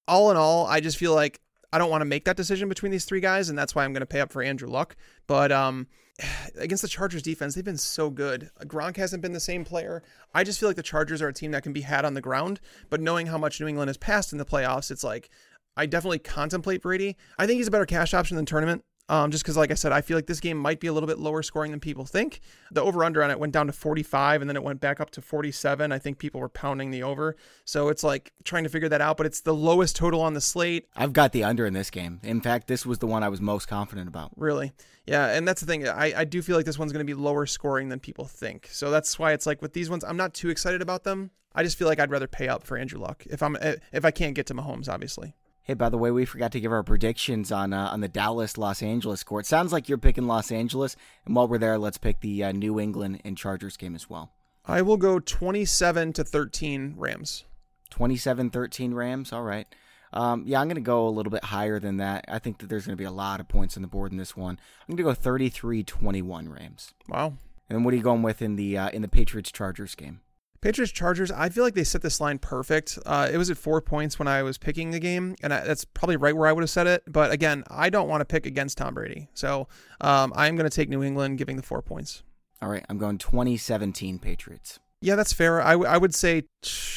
[0.08, 1.40] all in all, I just feel like
[1.72, 3.92] I don't want to make that decision between these three guys, and that's why I'm
[3.92, 4.94] going to pay up for Andrew Luck.
[5.26, 5.86] But um,
[6.58, 8.50] against the Chargers defense, they've been so good.
[8.64, 10.02] Gronk hasn't been the same player.
[10.34, 12.20] I just feel like the Chargers are a team that can be had on the
[12.20, 12.60] ground,
[12.90, 15.30] but knowing how much New England has passed in the playoffs, it's like
[15.76, 17.16] I definitely contemplate Brady.
[17.38, 18.84] I think he's a better cash option than tournament.
[19.08, 21.06] Um, just because, like I said, I feel like this game might be a little
[21.06, 22.40] bit lower scoring than people think.
[22.70, 25.10] The over under on it went down to 45 and then it went back up
[25.10, 25.92] to 47.
[25.92, 27.36] I think people were pounding the over.
[27.64, 30.40] So it's like trying to figure that out, but it's the lowest total on the
[30.40, 30.86] slate.
[30.96, 32.20] I've got the under in this game.
[32.22, 34.30] In fact, this was the one I was most confident about.
[34.36, 34.72] Really?
[35.06, 35.26] Yeah.
[35.26, 35.86] And that's the thing.
[35.86, 38.68] I, I do feel like this one's going to be lower scoring than people think.
[38.70, 41.32] So that's why it's like with these ones, I'm not too excited about them.
[41.54, 43.56] I just feel like I'd rather pay up for Andrew Luck if I'm
[43.92, 45.34] if I can't get to Mahomes, obviously.
[45.64, 48.58] Hey, by the way, we forgot to give our predictions on uh, on the Dallas
[48.58, 49.40] Los Angeles score.
[49.40, 52.52] It sounds like you're picking Los Angeles, and while we're there, let's pick the uh,
[52.52, 54.32] New England and Chargers game as well.
[54.66, 57.44] I will go 27 to 13 Rams.
[57.92, 59.32] 27-13 Rams.
[59.32, 59.66] All right.
[60.12, 62.24] Um, yeah, I'm going to go a little bit higher than that.
[62.28, 64.18] I think that there's going to be a lot of points on the board in
[64.18, 64.58] this one.
[64.88, 66.92] I'm going to go 33-21 Rams.
[67.08, 67.34] Wow.
[67.68, 70.20] And then what are you going with in the uh, in the Patriots Chargers game?
[70.62, 72.96] Patriots Chargers, I feel like they set this line perfect.
[73.04, 75.84] Uh, it was at four points when I was picking the game, and I, that's
[75.84, 77.02] probably right where I would have set it.
[77.08, 79.28] But again, I don't want to pick against Tom Brady.
[79.34, 79.66] So
[80.00, 82.22] um, I'm going to take New England, giving the four points.
[82.62, 84.78] All right, I'm going 2017 Patriots.
[85.00, 85.60] Yeah, that's fair.
[85.60, 86.44] I, w- I would say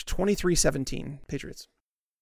[0.06, 1.68] 23 17 Patriots.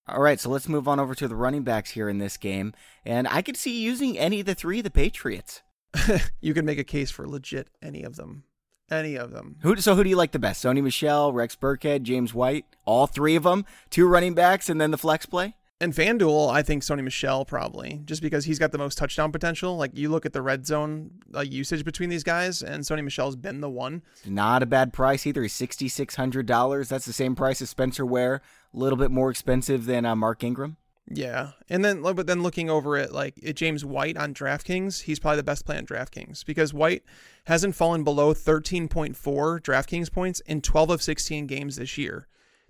[0.08, 2.74] All right, so let's move on over to the running backs here in this game.
[3.06, 5.62] And I could see using any of the three of the Patriots.
[6.42, 8.46] you can make a case for legit any of them.
[8.94, 9.58] Any of them.
[9.62, 9.76] Who?
[9.78, 10.64] So who do you like the best?
[10.64, 14.92] Sony Michel, Rex Burkhead, James White, all three of them, two running backs, and then
[14.92, 15.56] the flex play.
[15.82, 19.76] And FanDuel, I think Sony Michel probably, just because he's got the most touchdown potential.
[19.76, 23.36] Like you look at the red zone uh, usage between these guys, and Sony Michel's
[23.36, 24.02] been the one.
[24.26, 25.42] Not a bad price either.
[25.42, 26.88] He's sixty six hundred dollars.
[26.88, 28.42] That's the same price as Spencer Ware.
[28.74, 30.78] A little bit more expensive than uh, Mark Ingram.
[31.10, 35.38] Yeah, and then but then looking over it, like James White on DraftKings, he's probably
[35.38, 37.04] the best play on DraftKings because White
[37.46, 39.14] hasn't fallen below 13.4
[39.60, 42.28] DraftKings points in 12 of 16 games this year.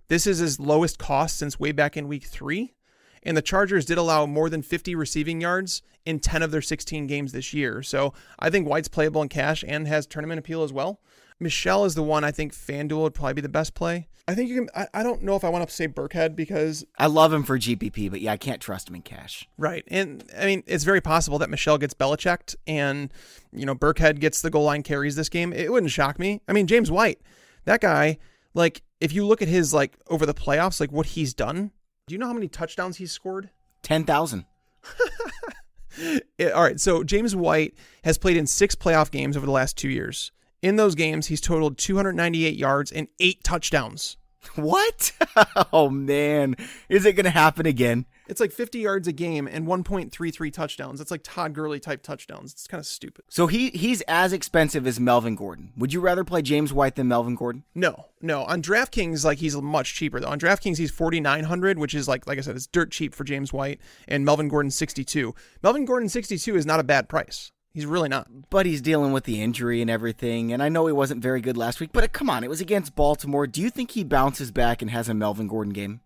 [0.07, 2.73] This is his lowest cost since way back in Week Three,
[3.21, 7.05] and the Chargers did allow more than 50 receiving yards in 10 of their 16
[7.07, 7.83] games this year.
[7.83, 10.99] So I think White's playable in cash and has tournament appeal as well.
[11.39, 14.07] Michel is the one I think FanDuel would probably be the best play.
[14.27, 14.69] I think you can.
[14.73, 17.59] I, I don't know if I want to say Burkhead because I love him for
[17.59, 19.47] GPP, but yeah, I can't trust him in cash.
[19.57, 23.11] Right, and I mean it's very possible that Michel gets Belichicked and
[23.51, 25.51] you know Burkhead gets the goal line carries this game.
[25.51, 26.41] It wouldn't shock me.
[26.47, 27.19] I mean James White,
[27.65, 28.17] that guy.
[28.53, 31.71] Like if you look at his like over the playoffs, like what he's done.
[32.07, 33.49] Do you know how many touchdowns he's scored?
[33.81, 34.45] Ten thousand.
[36.53, 37.73] all right, so James White
[38.05, 40.31] has played in six playoff games over the last two years.
[40.63, 44.15] In those games, he's totaled 298 yards and eight touchdowns.
[44.55, 45.11] What?
[45.73, 46.55] oh man,
[46.87, 48.05] is it going to happen again?
[48.27, 51.01] It's like 50 yards a game and 1.33 touchdowns.
[51.01, 52.53] It's like Todd Gurley type touchdowns.
[52.53, 53.25] It's kind of stupid.
[53.29, 55.73] So he he's as expensive as Melvin Gordon.
[55.75, 57.63] Would you rather play James White than Melvin Gordon?
[57.75, 58.43] No, no.
[58.43, 60.29] On DraftKings, like he's much cheaper though.
[60.29, 63.51] On DraftKings, he's 4,900, which is like like I said, it's dirt cheap for James
[63.51, 65.35] White, and Melvin Gordon 62.
[65.61, 67.51] Melvin Gordon 62 is not a bad price.
[67.73, 68.27] He's really not.
[68.49, 70.53] But he's dealing with the injury and everything.
[70.53, 72.61] And I know he wasn't very good last week, but uh, come on, it was
[72.61, 73.47] against Baltimore.
[73.47, 76.01] Do you think he bounces back and has a Melvin Gordon game?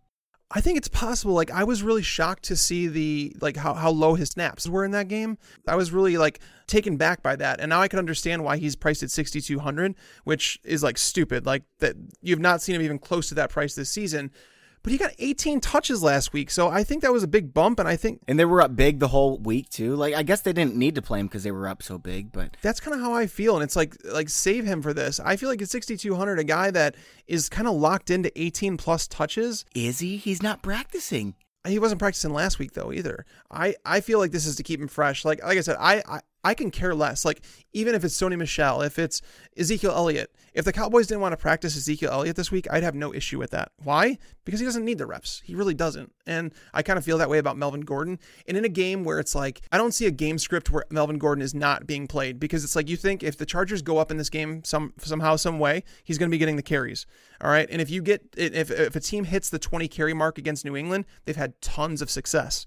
[0.49, 1.33] I think it's possible.
[1.33, 4.85] Like I was really shocked to see the like how, how low his snaps were
[4.85, 5.37] in that game.
[5.67, 7.59] I was really like taken back by that.
[7.59, 11.45] And now I can understand why he's priced at 6200, which is like stupid.
[11.45, 14.31] Like that you've not seen him even close to that price this season
[14.87, 16.49] but he got 18 touches last week.
[16.49, 17.77] So I think that was a big bump.
[17.77, 18.21] And I think.
[18.25, 19.97] And they were up big the whole week, too.
[19.97, 22.31] Like, I guess they didn't need to play him because they were up so big,
[22.31, 22.55] but.
[22.61, 23.55] That's kind of how I feel.
[23.55, 25.19] And it's like, like, save him for this.
[25.19, 26.95] I feel like at 6,200, a guy that
[27.27, 29.65] is kind of locked into 18 plus touches.
[29.75, 30.15] Is he?
[30.15, 31.35] He's not practicing.
[31.67, 33.25] He wasn't practicing last week though either.
[33.51, 35.25] I, I feel like this is to keep him fresh.
[35.25, 37.25] Like like I said, I, I I can care less.
[37.25, 37.41] Like
[37.73, 39.21] even if it's Sony Michel, if it's
[39.57, 42.95] Ezekiel Elliott, if the Cowboys didn't want to practice Ezekiel Elliott this week, I'd have
[42.95, 43.73] no issue with that.
[43.83, 44.17] Why?
[44.45, 45.41] Because he doesn't need the reps.
[45.43, 46.13] He really doesn't.
[46.25, 48.17] And I kind of feel that way about Melvin Gordon.
[48.47, 51.17] And in a game where it's like I don't see a game script where Melvin
[51.17, 54.09] Gordon is not being played because it's like you think if the Chargers go up
[54.09, 57.05] in this game some somehow some way, he's going to be getting the carries.
[57.41, 57.67] All right?
[57.69, 60.77] And if you get if if a team hits the 20 carry mark against New
[60.77, 62.65] England, they've had tons of success.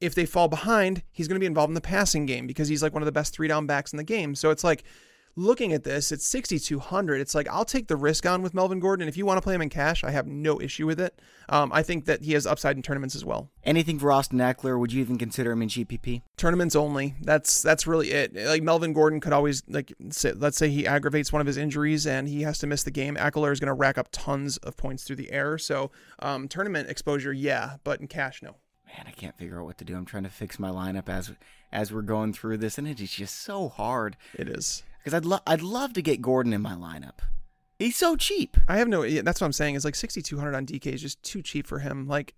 [0.00, 2.82] If they fall behind, he's going to be involved in the passing game because he's
[2.82, 4.34] like one of the best three down backs in the game.
[4.34, 4.84] So it's like
[5.36, 7.20] looking at this, it's 6,200.
[7.20, 9.02] It's like, I'll take the risk on with Melvin Gordon.
[9.02, 11.20] And if you want to play him in cash, I have no issue with it.
[11.48, 13.50] Um, I think that he has upside in tournaments as well.
[13.62, 14.78] Anything for Austin Ekeler?
[14.78, 16.22] Would you even consider him in GPP?
[16.36, 17.14] Tournaments only.
[17.20, 18.34] That's that's really it.
[18.34, 22.06] Like Melvin Gordon could always like say, let's say he aggravates one of his injuries
[22.06, 23.16] and he has to miss the game.
[23.16, 25.58] Ekeler is going to rack up tons of points through the air.
[25.58, 28.56] So um, tournament exposure, yeah, but in cash, no.
[28.86, 29.96] Man, I can't figure out what to do.
[29.96, 31.32] I'm trying to fix my lineup as
[31.72, 34.16] as we're going through this, and it is just so hard.
[34.34, 37.18] It is because I'd love I'd love to get Gordon in my lineup.
[37.78, 38.56] He's so cheap.
[38.68, 39.08] I have no.
[39.22, 39.74] That's what I'm saying.
[39.74, 42.08] Is like 6,200 on DK is just too cheap for him.
[42.08, 42.34] Like,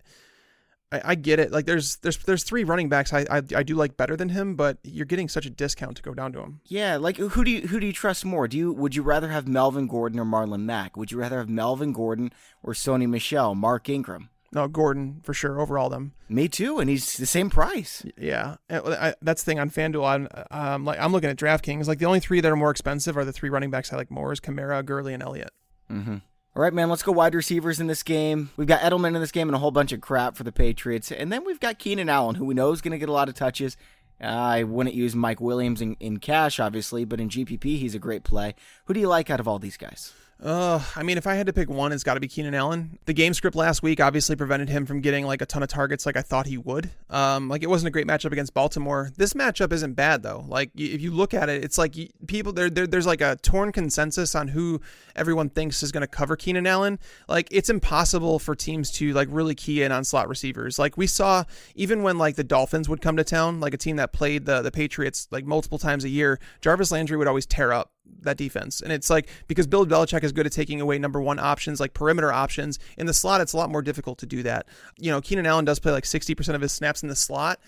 [0.90, 1.52] I, I get it.
[1.52, 4.56] Like, there's there's there's three running backs I, I I do like better than him,
[4.56, 6.60] but you're getting such a discount to go down to him.
[6.64, 8.48] Yeah, like who do you who do you trust more?
[8.48, 10.96] Do you would you rather have Melvin Gordon or Marlon Mack?
[10.96, 12.32] Would you rather have Melvin Gordon
[12.62, 14.30] or Sony Michel, Mark Ingram?
[14.50, 16.12] No, Gordon for sure over all them.
[16.28, 18.04] Me too, and he's the same price.
[18.16, 20.06] Yeah, I, that's the thing on FanDuel.
[20.06, 21.86] I'm um, like I'm looking at DraftKings.
[21.86, 24.10] Like the only three that are more expensive are the three running backs I like
[24.10, 25.50] more is Kamara, Gurley, and Elliott.
[25.90, 26.16] Mm-hmm.
[26.56, 26.88] All right, man.
[26.88, 28.50] Let's go wide receivers in this game.
[28.56, 31.12] We've got Edelman in this game and a whole bunch of crap for the Patriots,
[31.12, 33.28] and then we've got Keenan Allen, who we know is going to get a lot
[33.28, 33.76] of touches.
[34.20, 38.24] I wouldn't use Mike Williams in, in cash, obviously, but in GPP, he's a great
[38.24, 38.54] play.
[38.86, 40.12] Who do you like out of all these guys?
[40.40, 42.98] Uh, I mean, if I had to pick one, it's got to be Keenan Allen.
[43.06, 46.06] The game script last week obviously prevented him from getting like a ton of targets
[46.06, 46.90] like I thought he would.
[47.10, 49.10] Um, like it wasn't a great matchup against Baltimore.
[49.16, 50.44] This matchup isn't bad though.
[50.46, 51.96] Like if you look at it, it's like
[52.28, 54.80] people there, there there's like a torn consensus on who
[55.16, 57.00] everyone thinks is going to cover Keenan Allen.
[57.28, 60.78] Like it's impossible for teams to like really key in on slot receivers.
[60.78, 63.96] Like we saw even when like the Dolphins would come to town, like a team
[63.96, 67.72] that played the the Patriots like multiple times a year, Jarvis Landry would always tear
[67.72, 67.90] up
[68.22, 68.80] that defense.
[68.80, 71.94] And it's like because Bill Belichick is good at taking away number one options, like
[71.94, 72.78] perimeter options.
[72.96, 74.66] In the slot, it's a lot more difficult to do that.
[74.98, 77.60] You know, Keenan Allen does play like 60% of his snaps in the slot.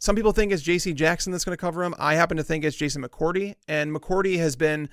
[0.00, 0.92] Some people think it's J.C.
[0.92, 1.94] Jackson that's going to cover him.
[1.98, 4.88] I happen to think it's Jason McCourty, and McCourty has been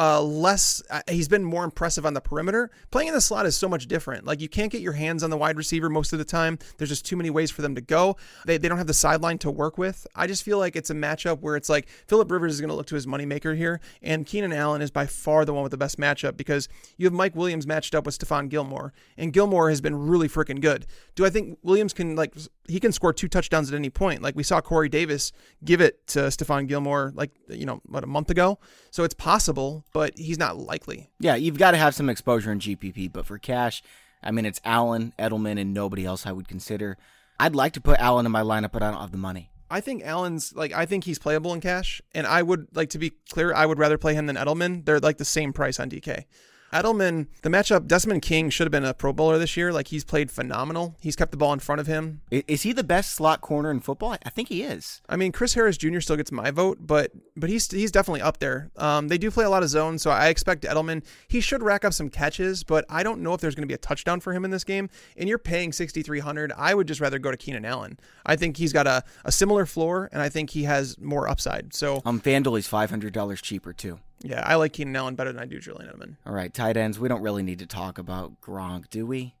[0.00, 0.82] uh, less.
[0.88, 2.70] Uh, he's been more impressive on the perimeter.
[2.90, 4.24] Playing in the slot is so much different.
[4.24, 6.58] Like you can't get your hands on the wide receiver most of the time.
[6.78, 8.16] There's just too many ways for them to go.
[8.46, 10.06] They, they don't have the sideline to work with.
[10.16, 12.74] I just feel like it's a matchup where it's like Philip Rivers is going to
[12.74, 15.76] look to his moneymaker here, and Keenan Allen is by far the one with the
[15.76, 19.82] best matchup because you have Mike Williams matched up with Stephon Gilmore, and Gilmore has
[19.82, 20.86] been really freaking good.
[21.14, 22.34] Do I think Williams can like
[22.66, 24.22] he can score two touchdowns at any point?
[24.22, 25.30] Like we saw Corey Davis
[25.62, 28.58] give it to Stephon Gilmore like you know what a month ago,
[28.90, 31.10] so it's possible but he's not likely.
[31.18, 33.82] Yeah, you've got to have some exposure in GPP, but for cash,
[34.22, 36.96] I mean, it's Allen, Edelman, and nobody else I would consider.
[37.38, 39.50] I'd like to put Allen in my lineup, but I don't have the money.
[39.70, 42.98] I think Allen's like I think he's playable in cash, and I would like to
[42.98, 43.54] be clear.
[43.54, 44.84] I would rather play him than Edelman.
[44.84, 46.24] They're like the same price on DK.
[46.72, 49.72] Edelman, the matchup, Desmond King should have been a Pro Bowler this year.
[49.72, 50.96] Like he's played phenomenal.
[51.00, 52.20] He's kept the ball in front of him.
[52.30, 54.16] Is he the best slot corner in football?
[54.24, 55.02] I think he is.
[55.08, 56.00] I mean, Chris Harris Jr.
[56.00, 58.70] still gets my vote, but but he's he's definitely up there.
[58.76, 61.04] Um, they do play a lot of zone, so I expect Edelman.
[61.28, 63.74] He should rack up some catches, but I don't know if there's going to be
[63.74, 64.88] a touchdown for him in this game.
[65.16, 66.52] And you're paying 6,300.
[66.56, 67.98] I would just rather go to Keenan Allen.
[68.24, 71.74] I think he's got a, a similar floor, and I think he has more upside.
[71.74, 72.60] So um, FanDuel,
[72.90, 73.98] hundred dollars cheaper too.
[74.22, 76.16] Yeah, I like Keenan Allen better than I do Julian Edelman.
[76.26, 76.98] All right, tight ends.
[76.98, 79.34] We don't really need to talk about Gronk, do we?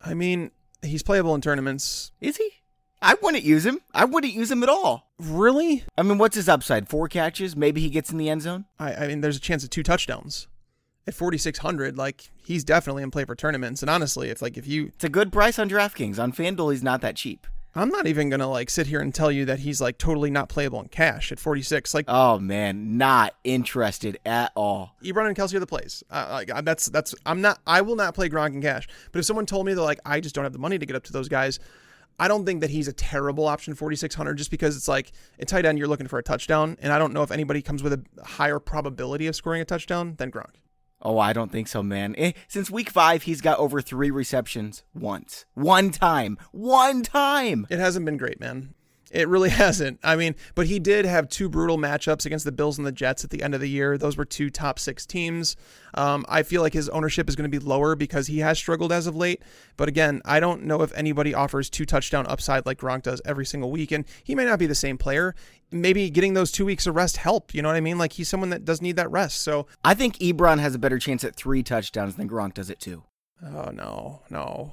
[0.00, 0.50] I mean,
[0.82, 2.12] he's playable in tournaments.
[2.20, 2.50] Is he?
[3.00, 3.80] I wouldn't use him.
[3.92, 5.10] I wouldn't use him at all.
[5.18, 5.84] Really?
[5.98, 6.88] I mean, what's his upside?
[6.88, 7.56] Four catches?
[7.56, 8.66] Maybe he gets in the end zone?
[8.78, 10.46] I, I mean, there's a chance of two touchdowns.
[11.04, 13.82] At 4600, like he's definitely in play for tournaments.
[13.82, 16.22] And honestly, if like if you It's a good price on DraftKings.
[16.22, 17.48] On FanDuel, he's not that cheap.
[17.74, 20.48] I'm not even gonna like sit here and tell you that he's like totally not
[20.48, 21.94] playable in cash at 46.
[21.94, 24.94] Like, oh man, not interested at all.
[25.02, 26.04] Ebron and Kelce are the plays.
[26.10, 27.60] Uh, like that's that's I'm not.
[27.66, 28.86] I will not play Gronk in cash.
[29.10, 30.96] But if someone told me that like I just don't have the money to get
[30.96, 31.58] up to those guys,
[32.18, 35.64] I don't think that he's a terrible option 4600 just because it's like at tight
[35.64, 38.04] end you're looking for a touchdown, and I don't know if anybody comes with a
[38.22, 40.56] higher probability of scoring a touchdown than Gronk.
[41.02, 42.14] Oh, I don't think so, man.
[42.16, 45.44] Eh, since week five, he's got over three receptions once.
[45.54, 46.38] One time.
[46.52, 47.66] One time.
[47.68, 48.74] It hasn't been great, man.
[49.12, 50.00] It really hasn't.
[50.02, 53.22] I mean, but he did have two brutal matchups against the Bills and the Jets
[53.22, 53.96] at the end of the year.
[53.98, 55.54] Those were two top six teams.
[55.94, 58.90] Um, I feel like his ownership is going to be lower because he has struggled
[58.90, 59.42] as of late.
[59.76, 63.44] But again, I don't know if anybody offers two touchdown upside like Gronk does every
[63.44, 63.92] single week.
[63.92, 65.34] And he may not be the same player.
[65.70, 67.54] Maybe getting those two weeks of rest help.
[67.54, 67.98] You know what I mean?
[67.98, 69.42] Like he's someone that does need that rest.
[69.42, 72.80] So I think Ebron has a better chance at three touchdowns than Gronk does it
[72.80, 73.04] too.
[73.44, 74.72] Oh no, no.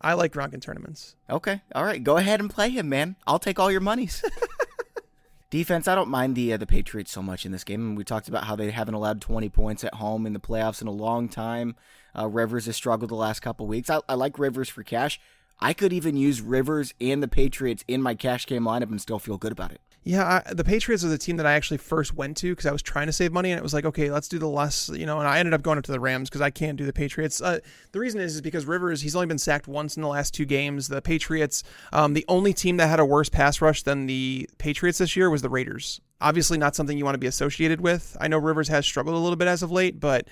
[0.00, 1.16] I like Gronk in tournaments.
[1.28, 3.16] Okay, all right, go ahead and play him, man.
[3.26, 4.24] I'll take all your monies.
[5.50, 7.94] Defense, I don't mind the uh, the Patriots so much in this game.
[7.94, 10.88] We talked about how they haven't allowed 20 points at home in the playoffs in
[10.88, 11.74] a long time.
[12.16, 13.88] Uh, Rivers has struggled the last couple weeks.
[13.88, 15.18] I, I like Rivers for cash.
[15.58, 19.18] I could even use Rivers and the Patriots in my cash game lineup and still
[19.18, 19.80] feel good about it.
[20.08, 22.72] Yeah, I, the Patriots are the team that I actually first went to because I
[22.72, 25.04] was trying to save money, and it was like, okay, let's do the less, you
[25.04, 25.18] know.
[25.18, 27.42] And I ended up going up to the Rams because I can't do the Patriots.
[27.42, 27.58] Uh,
[27.92, 30.46] the reason is, is because Rivers, he's only been sacked once in the last two
[30.46, 30.88] games.
[30.88, 34.96] The Patriots, um, the only team that had a worse pass rush than the Patriots
[34.96, 36.00] this year was the Raiders.
[36.22, 38.16] Obviously, not something you want to be associated with.
[38.18, 40.26] I know Rivers has struggled a little bit as of late, but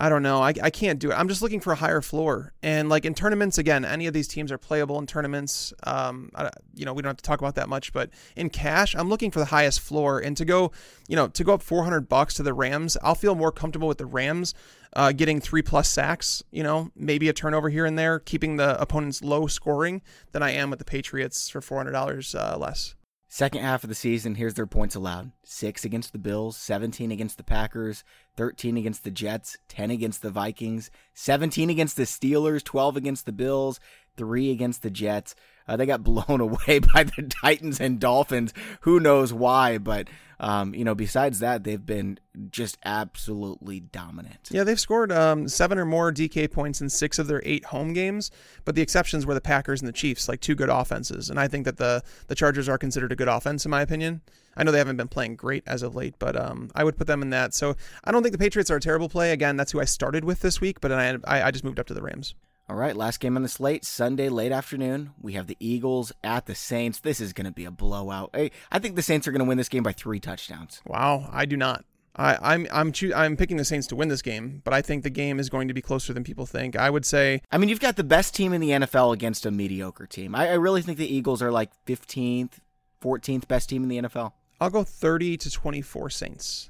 [0.00, 0.40] I don't know.
[0.40, 1.14] I, I can't do it.
[1.14, 2.52] I'm just looking for a higher floor.
[2.62, 5.74] And like in tournaments, again, any of these teams are playable in tournaments.
[5.82, 8.94] Um, I, you know, we don't have to talk about that much, but in cash,
[8.94, 10.20] I'm looking for the highest floor.
[10.20, 10.70] And to go,
[11.08, 13.98] you know, to go up 400 bucks to the Rams, I'll feel more comfortable with
[13.98, 14.54] the Rams
[14.94, 18.80] uh, getting three plus sacks, you know, maybe a turnover here and there, keeping the
[18.80, 22.94] opponents low scoring than I am with the Patriots for $400 uh, less.
[23.30, 25.32] Second half of the season, here's their points allowed.
[25.44, 28.02] 6 against the Bills, 17 against the Packers,
[28.36, 33.32] 13 against the Jets, 10 against the Vikings, 17 against the Steelers, 12 against the
[33.32, 33.80] Bills,
[34.18, 35.34] 3 against the Jets.
[35.66, 38.52] Uh, they got blown away by the Titans and Dolphins.
[38.82, 39.78] Who knows why?
[39.78, 40.08] But
[40.40, 42.18] um, you know, besides that, they've been
[42.50, 44.48] just absolutely dominant.
[44.50, 47.92] Yeah, they've scored um, seven or more DK points in six of their eight home
[47.92, 48.30] games,
[48.64, 51.28] but the exceptions were the Packers and the Chiefs, like two good offenses.
[51.28, 54.20] And I think that the the Chargers are considered a good offense in my opinion.
[54.56, 57.06] I know they haven't been playing great as of late, but um, I would put
[57.06, 57.54] them in that.
[57.54, 59.32] So I don't think the Patriots are a terrible play.
[59.32, 61.94] Again, that's who I started with this week, but I I just moved up to
[61.94, 62.34] the Rams.
[62.70, 65.12] All right, last game on the slate, Sunday late afternoon.
[65.22, 67.00] We have the Eagles at the Saints.
[67.00, 68.28] This is going to be a blowout.
[68.34, 70.82] Hey, I think the Saints are going to win this game by three touchdowns.
[70.86, 71.86] Wow, I do not.
[72.14, 75.02] I, I'm I'm choo- I'm picking the Saints to win this game, but I think
[75.02, 76.76] the game is going to be closer than people think.
[76.76, 77.40] I would say.
[77.50, 80.34] I mean, you've got the best team in the NFL against a mediocre team.
[80.34, 82.58] I, I really think the Eagles are like 15th,
[83.02, 84.32] 14th best team in the NFL.
[84.60, 86.68] I'll go 30 to 24 Saints.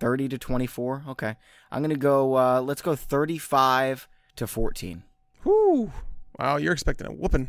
[0.00, 1.04] 30 to 24.
[1.08, 1.36] Okay,
[1.70, 2.36] I'm going to go.
[2.36, 5.04] Uh, let's go 35 to 14.
[5.42, 5.92] Whew.
[6.38, 7.48] Wow, you're expecting a whooping.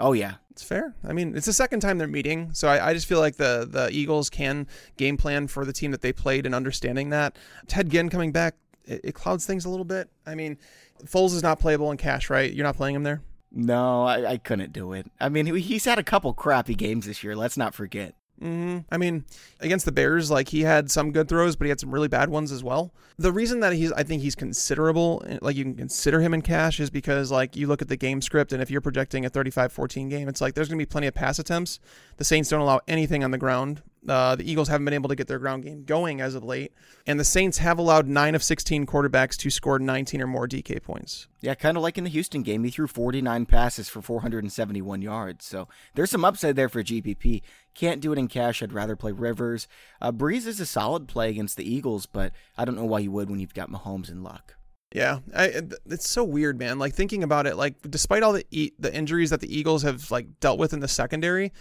[0.00, 0.94] Oh yeah, it's fair.
[1.04, 3.66] I mean, it's the second time they're meeting, so I, I, just feel like the
[3.68, 7.36] the Eagles can game plan for the team that they played and understanding that.
[7.66, 10.08] Ted Ginn coming back, it, it clouds things a little bit.
[10.24, 10.56] I mean,
[11.04, 12.52] Foles is not playable in cash, right?
[12.52, 13.22] You're not playing him there.
[13.50, 15.10] No, I, I couldn't do it.
[15.20, 17.34] I mean, he's had a couple crappy games this year.
[17.34, 18.14] Let's not forget.
[18.42, 18.78] Mm-hmm.
[18.90, 19.24] I mean,
[19.60, 22.28] against the Bears, like he had some good throws, but he had some really bad
[22.28, 22.92] ones as well.
[23.18, 26.78] The reason that he's, I think he's considerable, like you can consider him in cash,
[26.78, 30.08] is because like you look at the game script, and if you're projecting a 35-14
[30.08, 31.80] game, it's like there's going to be plenty of pass attempts.
[32.16, 33.82] The Saints don't allow anything on the ground.
[34.08, 36.72] Uh, the Eagles haven't been able to get their ground game going as of late,
[37.06, 40.82] and the Saints have allowed nine of 16 quarterbacks to score 19 or more DK
[40.82, 41.28] points.
[41.40, 45.44] Yeah, kind of like in the Houston game, he threw 49 passes for 471 yards.
[45.44, 47.42] So there's some upside there for GPP.
[47.74, 48.62] Can't do it in cash.
[48.62, 49.68] I'd rather play Rivers.
[50.00, 53.12] Uh, Brees is a solid play against the Eagles, but I don't know why you
[53.12, 54.56] would when you've got Mahomes and Luck.
[54.94, 56.78] Yeah, I, it's so weird, man.
[56.78, 60.40] Like thinking about it, like despite all the the injuries that the Eagles have like
[60.40, 61.52] dealt with in the secondary,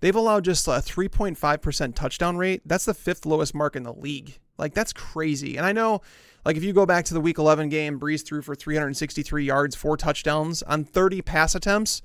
[0.00, 2.62] They've allowed just a 3.5% touchdown rate.
[2.64, 4.38] That's the fifth lowest mark in the league.
[4.58, 5.56] Like, that's crazy.
[5.56, 6.00] And I know,
[6.44, 9.74] like, if you go back to the week 11 game, Brees threw for 363 yards,
[9.74, 12.02] four touchdowns on 30 pass attempts.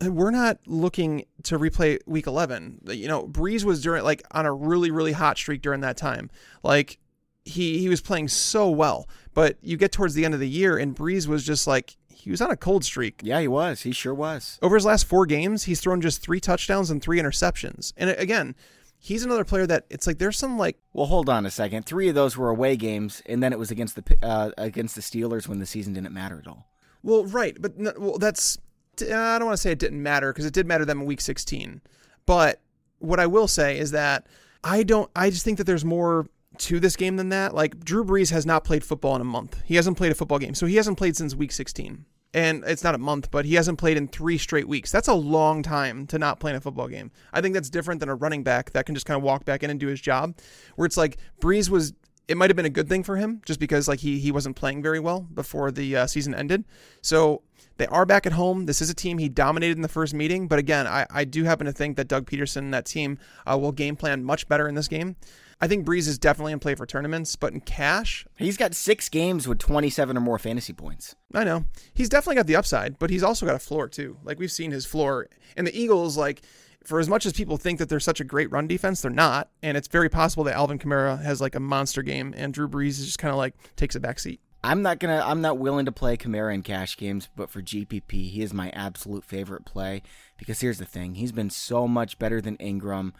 [0.00, 2.80] We're not looking to replay week 11.
[2.88, 6.30] You know, Brees was during, like, on a really, really hot streak during that time.
[6.62, 6.98] Like,
[7.44, 9.08] he, he was playing so well.
[9.32, 12.30] But you get towards the end of the year, and Brees was just like, he
[12.30, 13.20] was on a cold streak.
[13.22, 13.82] Yeah, he was.
[13.82, 14.58] He sure was.
[14.62, 17.92] Over his last four games, he's thrown just three touchdowns and three interceptions.
[17.96, 18.54] And again,
[18.98, 20.78] he's another player that it's like there's some like.
[20.92, 21.86] Well, hold on a second.
[21.86, 25.00] Three of those were away games, and then it was against the uh, against the
[25.00, 26.66] Steelers when the season didn't matter at all.
[27.02, 28.58] Well, right, but no, well, that's
[29.02, 31.20] I don't want to say it didn't matter because it did matter them in Week
[31.20, 31.80] 16.
[32.24, 32.60] But
[32.98, 34.26] what I will say is that
[34.64, 35.10] I don't.
[35.14, 36.26] I just think that there's more
[36.60, 37.54] to this game than that.
[37.54, 39.62] Like Drew Brees has not played football in a month.
[39.64, 42.04] He hasn't played a football game, so he hasn't played since Week 16
[42.36, 44.92] and it's not a month, but he hasn't played in three straight weeks.
[44.92, 47.10] That's a long time to not play in a football game.
[47.32, 49.62] I think that's different than a running back that can just kind of walk back
[49.62, 50.36] in and do his job.
[50.74, 51.94] Where it's like Brees was,
[52.28, 54.54] it might have been a good thing for him just because like he he wasn't
[54.54, 56.64] playing very well before the uh, season ended.
[57.00, 57.40] So
[57.78, 58.66] they are back at home.
[58.66, 61.44] This is a team he dominated in the first meeting, but again, I, I do
[61.44, 63.18] happen to think that Doug Pederson and that team
[63.50, 65.16] uh, will game plan much better in this game.
[65.60, 69.08] I think Brees is definitely in play for tournaments, but in cash, he's got six
[69.08, 71.14] games with 27 or more fantasy points.
[71.34, 74.18] I know he's definitely got the upside, but he's also got a floor too.
[74.22, 76.42] Like we've seen his floor, and the Eagles, like
[76.84, 79.48] for as much as people think that they're such a great run defense, they're not,
[79.62, 82.98] and it's very possible that Alvin Kamara has like a monster game, and Drew Brees
[82.98, 84.38] is just kind of like takes a backseat.
[84.62, 85.22] I'm not gonna.
[85.24, 88.70] I'm not willing to play Kamara in cash games, but for GPP, he is my
[88.70, 90.02] absolute favorite play
[90.36, 93.14] because here's the thing: he's been so much better than Ingram.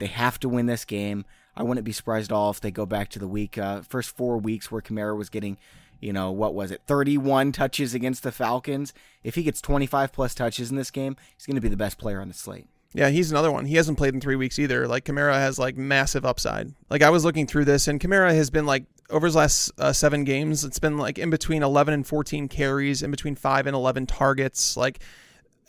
[0.00, 1.24] They have to win this game.
[1.56, 4.16] I wouldn't be surprised at all if they go back to the week uh, first
[4.16, 5.56] four weeks where Kamara was getting
[6.00, 8.92] you know, what was it, 31 touches against the Falcons.
[9.22, 11.98] If he gets 25 plus touches in this game, he's going to be the best
[11.98, 12.66] player on the slate.
[12.92, 13.66] Yeah, he's another one.
[13.66, 14.88] He hasn't played in three weeks either.
[14.88, 16.72] Like Kamara has like massive upside.
[16.88, 19.92] Like I was looking through this, and Kamara has been like over his last uh,
[19.92, 23.76] seven games, it's been like in between 11 and 14 carries, in between five and
[23.76, 24.76] 11 targets.
[24.76, 25.02] Like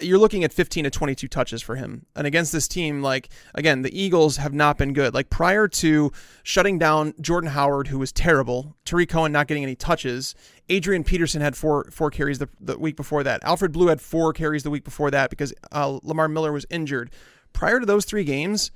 [0.01, 2.05] you're looking at 15 to 22 touches for him.
[2.15, 5.13] And against this team, like, again, the Eagles have not been good.
[5.13, 6.11] Like, prior to
[6.43, 10.35] shutting down Jordan Howard, who was terrible, Tarik Cohen not getting any touches,
[10.69, 13.43] Adrian Peterson had four four carries the, the week before that.
[13.43, 17.11] Alfred Blue had four carries the week before that because uh, Lamar Miller was injured.
[17.53, 18.71] Prior to those three games,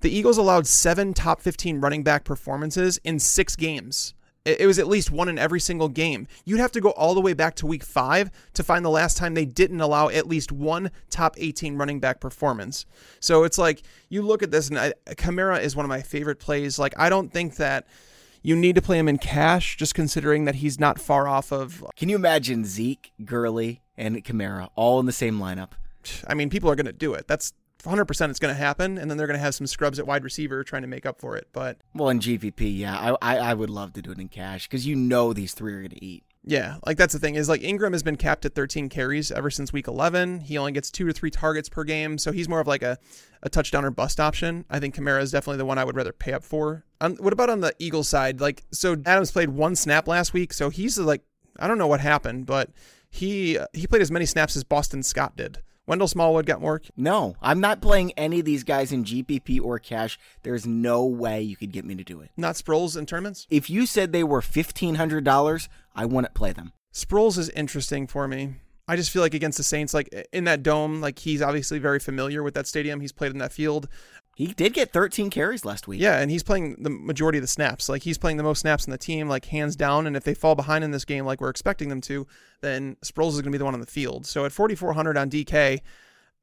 [0.00, 4.14] the Eagles allowed seven top 15 running back performances in six games.
[4.48, 6.26] It was at least one in every single game.
[6.44, 9.16] You'd have to go all the way back to week five to find the last
[9.16, 12.86] time they didn't allow at least one top 18 running back performance.
[13.20, 16.38] So it's like you look at this, and I, Kamara is one of my favorite
[16.38, 16.78] plays.
[16.78, 17.86] Like, I don't think that
[18.42, 21.84] you need to play him in cash, just considering that he's not far off of.
[21.96, 25.72] Can you imagine Zeke, Gurley, and Kamara all in the same lineup?
[26.26, 27.26] I mean, people are going to do it.
[27.26, 27.52] That's
[27.84, 30.24] 100% it's going to happen, and then they're going to have some scrubs at wide
[30.24, 31.48] receiver trying to make up for it.
[31.52, 34.68] But well, in GPP, yeah, I I, I would love to do it in cash
[34.68, 36.24] because you know these three are going to eat.
[36.44, 39.50] Yeah, like that's the thing is like Ingram has been capped at 13 carries ever
[39.50, 40.40] since week 11.
[40.40, 42.96] He only gets two to three targets per game, so he's more of like a,
[43.42, 44.64] a touchdown or bust option.
[44.70, 46.84] I think Kamara is definitely the one I would rather pay up for.
[47.02, 48.40] Um, what about on the Eagles side?
[48.40, 51.22] Like, so Adams played one snap last week, so he's like,
[51.58, 52.70] I don't know what happened, but
[53.10, 55.58] he he played as many snaps as Boston Scott did.
[55.88, 56.82] Wendell Smallwood got more.
[56.98, 60.18] No, I'm not playing any of these guys in GPP or cash.
[60.42, 62.30] There's no way you could get me to do it.
[62.36, 63.46] Not Sproles in tournaments?
[63.48, 66.72] If you said they were $1,500, I wouldn't play them.
[66.92, 68.56] Sproles is interesting for me.
[68.86, 72.00] I just feel like against the Saints, like in that dome, like he's obviously very
[72.00, 73.00] familiar with that stadium.
[73.00, 73.88] He's played in that field.
[74.38, 76.00] He did get 13 carries last week.
[76.00, 77.88] Yeah, and he's playing the majority of the snaps.
[77.88, 80.06] Like he's playing the most snaps in the team, like hands down.
[80.06, 82.24] And if they fall behind in this game, like we're expecting them to,
[82.60, 84.26] then Sproles is going to be the one on the field.
[84.26, 85.80] So at 4,400 on DK,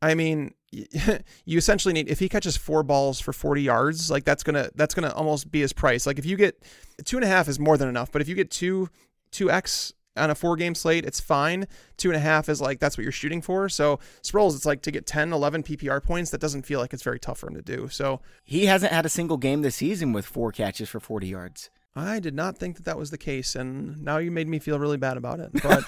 [0.01, 4.43] I mean, you essentially need if he catches four balls for 40 yards, like that's
[4.43, 6.05] gonna that's gonna almost be his price.
[6.05, 6.61] Like if you get
[7.05, 8.89] two and a half is more than enough, but if you get two
[9.31, 11.67] two x on a four game slate, it's fine.
[11.97, 13.69] Two and a half is like that's what you're shooting for.
[13.69, 17.03] So Sproles, it's like to get 10, 11 PPR points, that doesn't feel like it's
[17.03, 17.87] very tough for him to do.
[17.89, 21.69] So he hasn't had a single game this season with four catches for 40 yards.
[21.97, 24.77] I did not think that that was the case, and now you made me feel
[24.77, 25.51] really bad about it.
[25.63, 25.83] But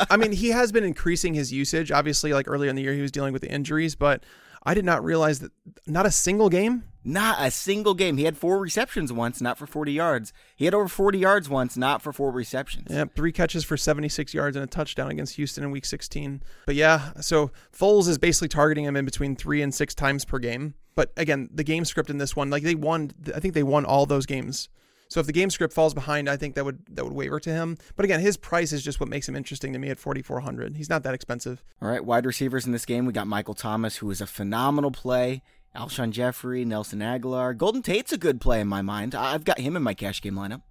[0.10, 1.92] I mean, he has been increasing his usage.
[1.92, 4.24] Obviously, like earlier in the year, he was dealing with the injuries, but
[4.66, 5.52] I did not realize that
[5.86, 6.82] not a single game.
[7.04, 8.16] Not a single game.
[8.16, 10.32] He had four receptions once, not for 40 yards.
[10.56, 12.88] He had over 40 yards once, not for four receptions.
[12.90, 16.42] Yeah, three catches for 76 yards and a touchdown against Houston in week 16.
[16.66, 20.40] But yeah, so Foles is basically targeting him in between three and six times per
[20.40, 20.74] game.
[20.96, 23.84] But again, the game script in this one, like they won, I think they won
[23.84, 24.68] all those games
[25.08, 27.50] so if the game script falls behind, I think that would that would waver to
[27.50, 27.78] him.
[27.94, 30.76] But again, his price is just what makes him interesting to me at 4400.
[30.76, 31.62] He's not that expensive.
[31.80, 34.90] All right, wide receivers in this game, we got Michael Thomas who is a phenomenal
[34.90, 35.42] play.
[35.74, 39.14] Alshon Jeffery, Nelson Agholor, Golden Tate's a good play in my mind.
[39.14, 40.62] I've got him in my cash game lineup.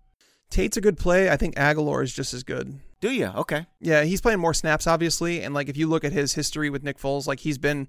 [0.50, 1.30] Tate's a good play.
[1.30, 2.80] I think Aguilar is just as good.
[3.02, 3.28] Do you?
[3.28, 3.66] Okay.
[3.80, 6.84] Yeah, he's playing more snaps, obviously, and like if you look at his history with
[6.84, 7.88] Nick Foles, like he's been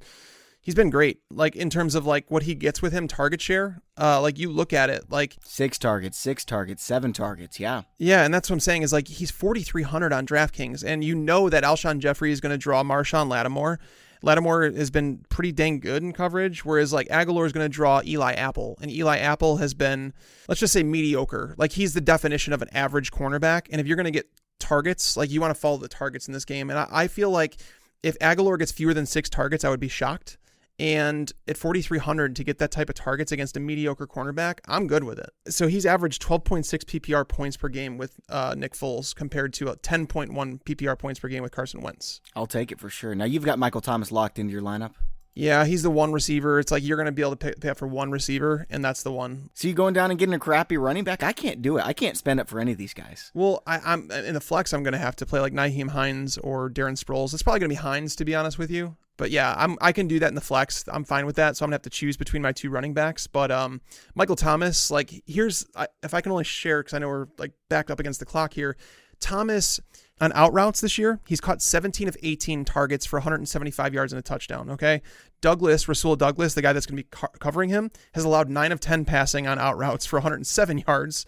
[0.67, 1.21] he's been great.
[1.31, 3.81] Like in terms of like what he gets with him target share.
[3.99, 7.59] Uh, like you look at it, like six targets, six targets, seven targets.
[7.59, 11.15] Yeah, yeah, and that's what I'm saying is like he's 4,300 on DraftKings, and you
[11.15, 13.79] know that Alshon Jeffery is going to draw Marshon Lattimore.
[14.23, 18.03] Lattimore has been pretty dang good in coverage, whereas like Agholor is going to draw
[18.05, 20.13] Eli Apple, and Eli Apple has been,
[20.49, 21.55] let's just say, mediocre.
[21.57, 25.17] Like he's the definition of an average cornerback, and if you're going to get targets,
[25.17, 27.57] like you want to follow the targets in this game, and I, I feel like
[28.03, 30.37] if Agholor gets fewer than six targets, I would be shocked.
[30.79, 35.05] And at 4,300 to get that type of targets against a mediocre cornerback, I'm good
[35.05, 35.31] with it.
[35.49, 40.31] So he's averaged 12.6 PPR points per game with uh, Nick Foles compared to 10.1
[40.65, 42.21] PPR points per game with Carson Wentz.
[42.35, 43.15] I'll take it for sure.
[43.15, 44.93] Now you've got Michael Thomas locked into your lineup.
[45.37, 46.59] Yeah, he's the one receiver.
[46.59, 48.83] It's like you're going to be able to pay, pay, up for one receiver, and
[48.83, 49.51] that's the one.
[49.53, 51.23] So you going down and getting a crappy running back?
[51.23, 51.85] I can't do it.
[51.85, 53.33] I can't spend it for any of these guys.
[53.35, 54.73] Well, I, am in the flex.
[54.73, 57.35] I'm going to have to play like Nyheim Hines or Darren Sproles.
[57.35, 58.97] It's probably going to be Hines, to be honest with you.
[59.19, 60.85] But yeah, I'm I can do that in the flex.
[60.89, 61.57] I'm fine with that.
[61.57, 63.27] So I'm gonna have to choose between my two running backs.
[63.27, 63.81] But um,
[64.15, 67.53] Michael Thomas, like here's I, if I can only share because I know we're like
[67.71, 68.77] backed up against the clock here.
[69.19, 69.81] Thomas
[70.21, 74.19] on out routes this year, he's caught 17 of 18 targets for 175 yards and
[74.19, 74.71] a touchdown.
[74.71, 75.03] Okay,
[75.41, 78.81] Douglas Rasul Douglas, the guy that's gonna be co- covering him, has allowed nine of
[78.81, 81.27] 10 passing on out routes for 107 yards.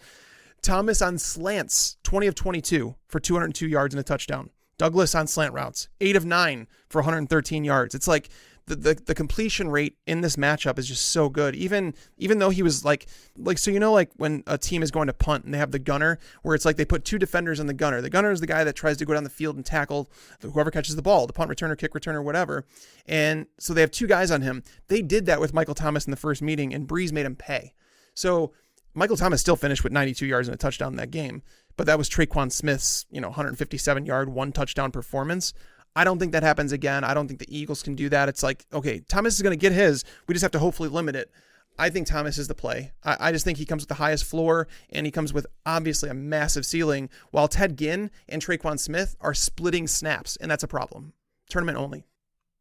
[0.63, 4.51] Thomas on slants, 20 of 22 for 202 yards and a touchdown.
[4.79, 7.95] Douglas on slant routes, eight of nine for 113 yards.
[7.95, 8.29] It's like
[8.69, 11.57] the, the the completion rate in this matchup is just so good.
[11.57, 13.07] Even even though he was like
[13.37, 15.71] like so you know like when a team is going to punt and they have
[15.71, 18.01] the gunner where it's like they put two defenders on the gunner.
[18.01, 20.11] The gunner is the guy that tries to go down the field and tackle
[20.43, 22.65] whoever catches the ball, the punt returner, kick returner, whatever.
[23.07, 24.63] And so they have two guys on him.
[24.89, 27.75] They did that with Michael Thomas in the first meeting, and Brees made him pay.
[28.15, 28.53] So
[28.95, 31.43] Michael Thomas still finished with 92 yards and a touchdown in that game,
[31.77, 35.55] but that was Tre'Quan Smith's you know 157 yard one touchdown performance.
[35.97, 37.05] I don't think that happens again.
[37.05, 38.29] I don't think the Eagles can do that.
[38.29, 40.05] It's like, okay, Thomas is going to get his.
[40.27, 41.31] We just have to hopefully limit it.
[41.79, 42.93] I think Thomas is the play.
[43.05, 46.11] I, I, just think he comes with the highest floor and he comes with obviously
[46.11, 50.69] a massive ceiling, while Ted Ginn and Tre'Quan Smith are splitting snaps, and that's a
[50.69, 51.13] problem.
[51.49, 52.05] Tournament only.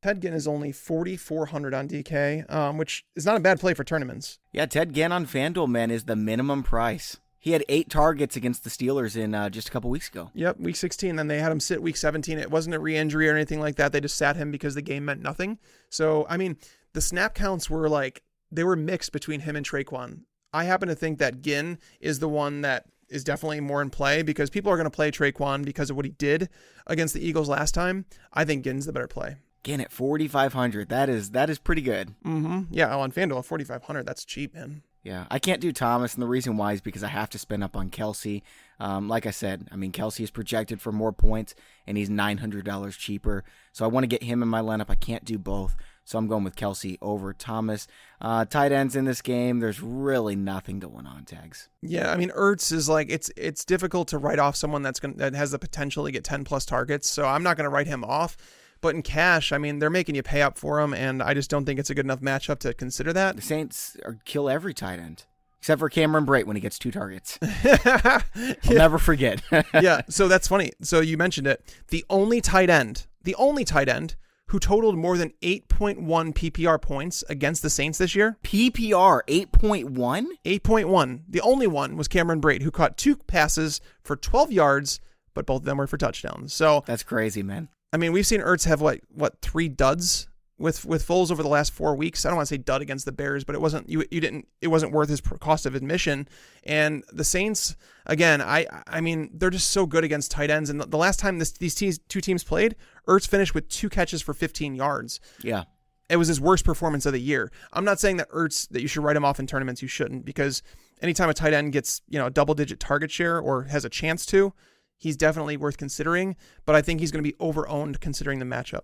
[0.03, 3.83] Ted Ginn is only 4,400 on DK, um, which is not a bad play for
[3.83, 4.37] tournaments.
[4.51, 7.17] Yeah, Ted Ginn on FanDuel, man, is the minimum price.
[7.39, 10.31] He had eight targets against the Steelers in uh, just a couple weeks ago.
[10.33, 11.15] Yep, week 16.
[11.15, 12.39] Then they had him sit week 17.
[12.39, 13.91] It wasn't a re injury or anything like that.
[13.91, 15.59] They just sat him because the game meant nothing.
[15.89, 16.57] So, I mean,
[16.93, 20.21] the snap counts were like, they were mixed between him and Tre'Quan.
[20.53, 24.21] I happen to think that Ginn is the one that is definitely more in play
[24.23, 26.49] because people are going to play Tre'Quan because of what he did
[26.87, 28.05] against the Eagles last time.
[28.33, 29.37] I think Ginn's the better play.
[29.63, 34.23] Ginn at 4500 that is that is pretty good mm-hmm yeah on fanduel 4500 that's
[34.23, 37.29] cheap man yeah, I can't do Thomas, and the reason why is because I have
[37.29, 38.41] to spend up on Kelce.
[38.77, 41.55] Um, like I said, I mean Kelce is projected for more points,
[41.87, 43.45] and he's nine hundred dollars cheaper.
[43.71, 44.89] So I want to get him in my lineup.
[44.89, 47.87] I can't do both, so I'm going with Kelce over Thomas.
[48.19, 51.69] Uh, tight ends in this game, there's really nothing going on tags.
[51.81, 55.15] Yeah, I mean Ertz is like it's it's difficult to write off someone that's going
[55.15, 57.09] that has the potential to get ten plus targets.
[57.09, 58.35] So I'm not going to write him off.
[58.81, 61.49] But in cash, I mean, they're making you pay up for him, and I just
[61.49, 63.35] don't think it's a good enough matchup to consider that.
[63.35, 65.25] The Saints are, kill every tight end.
[65.59, 67.39] Except for Cameron Brate when he gets two targets.
[67.41, 68.53] I'll yeah.
[68.69, 69.41] never forget.
[69.73, 70.71] yeah, so that's funny.
[70.81, 71.75] So you mentioned it.
[71.89, 74.15] The only tight end, the only tight end
[74.49, 75.97] who totaled more than 8.1
[76.33, 78.37] PPR points against the Saints this year.
[78.43, 80.25] PPR 8.1?
[80.45, 81.21] 8.1.
[81.27, 85.01] The only one was Cameron Brate, who caught two passes for 12 yards,
[85.33, 86.53] but both of them were for touchdowns.
[86.53, 87.67] So That's crazy, man.
[87.93, 90.27] I mean, we've seen Ertz have like what three duds
[90.57, 92.25] with with Foles over the last four weeks.
[92.25, 94.47] I don't want to say dud against the Bears, but it wasn't you you didn't
[94.61, 96.27] it wasn't worth his cost of admission.
[96.63, 97.75] And the Saints
[98.05, 100.69] again, I I mean they're just so good against tight ends.
[100.69, 102.75] And the, last time this, these teams, two teams played,
[103.07, 105.19] Ertz finished with two catches for 15 yards.
[105.41, 105.63] Yeah.
[106.09, 107.51] It was his worst performance of the year.
[107.73, 109.81] I'm not saying that Ertz that you should write him off in tournaments.
[109.81, 110.63] You shouldn't because
[111.01, 113.89] anytime a tight end gets you know a double digit target share or has a
[113.89, 114.53] chance to,
[114.97, 116.35] he's definitely worth considering,
[116.65, 118.83] but I think he's going to be overowned considering the matchup.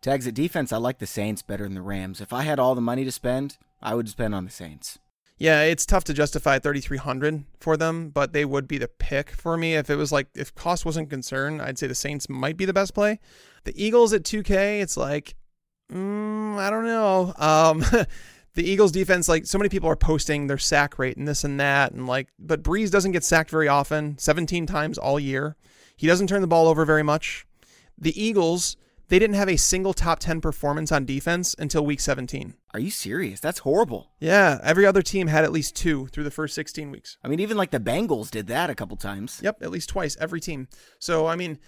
[0.00, 2.20] Tags at defense, I like the Saints better than the Rams.
[2.20, 4.98] If I had all the money to spend, I would spend on the Saints.
[5.40, 9.56] Yeah, it's tough to justify 3300 for them, but they would be the pick for
[9.56, 12.66] me if it was like if cost wasn't concerned, I'd say the Saints might be
[12.66, 13.20] the best play.
[13.64, 15.34] The Eagles at 2k, it's like
[15.90, 17.32] mm, I don't know.
[17.38, 17.82] Um
[18.54, 21.60] the Eagles defense, like so many people are posting their sack rate and this and
[21.60, 25.56] that, and like, but Brees doesn't get sacked very often, 17 times all year.
[25.96, 27.46] He doesn't turn the ball over very much.
[27.96, 28.76] The Eagles,
[29.08, 32.54] they didn't have a single top 10 performance on defense until week 17.
[32.72, 33.40] Are you serious?
[33.40, 34.10] That's horrible.
[34.18, 37.18] Yeah, every other team had at least two through the first 16 weeks.
[37.22, 39.40] I mean, even like the Bengals did that a couple times.
[39.42, 40.68] Yep, at least twice, every team.
[40.98, 41.58] So, I mean,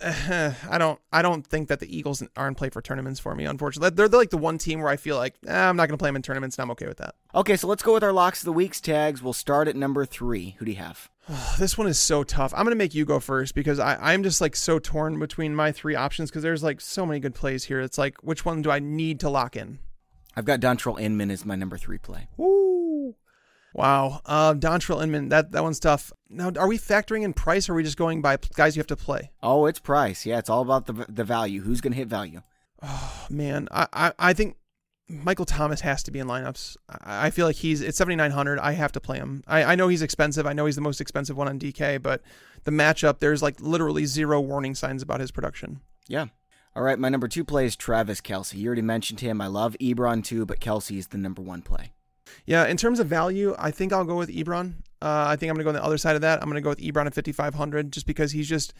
[0.00, 3.44] I don't I don't think that the Eagles are in play for tournaments for me.
[3.44, 5.98] Unfortunately, they're, they're like the one team where I feel like eh, I'm not going
[5.98, 7.14] to play them in tournaments, and I'm okay with that.
[7.34, 9.22] Okay, so let's go with our locks of the week's tags.
[9.22, 10.56] We'll start at number three.
[10.58, 11.10] Who do you have?
[11.58, 12.52] this one is so tough.
[12.54, 15.54] I'm going to make you go first because I, I'm just like so torn between
[15.54, 17.80] my three options because there's like so many good plays here.
[17.80, 19.78] It's like which one do I need to lock in?
[20.36, 22.28] I've got Dontrelle Inman as my number three play.
[22.36, 22.87] Woo!
[23.74, 24.20] Wow.
[24.24, 26.12] Uh, Dontrelle Inman, that, that one's tough.
[26.28, 28.86] Now, are we factoring in price or are we just going by guys you have
[28.88, 29.30] to play?
[29.42, 30.26] Oh, it's price.
[30.26, 31.62] Yeah, it's all about the, the value.
[31.62, 32.42] Who's going to hit value?
[32.82, 33.68] Oh, man.
[33.70, 34.56] I, I, I think
[35.08, 36.76] Michael Thomas has to be in lineups.
[37.02, 38.58] I feel like he's it's 7900.
[38.58, 39.42] I have to play him.
[39.46, 40.46] I, I know he's expensive.
[40.46, 42.22] I know he's the most expensive one on DK, but
[42.64, 45.80] the matchup there's like literally zero warning signs about his production.
[46.08, 46.26] Yeah.
[46.76, 48.54] All right, my number two play is Travis Kelce.
[48.54, 49.40] You already mentioned him.
[49.40, 51.92] I love Ebron too, but Kelce is the number one play.
[52.46, 54.74] Yeah, in terms of value, I think I'll go with Ebron.
[55.00, 56.40] Uh, I think I'm going to go on the other side of that.
[56.42, 58.74] I'm going to go with Ebron at 5,500 just because he's just,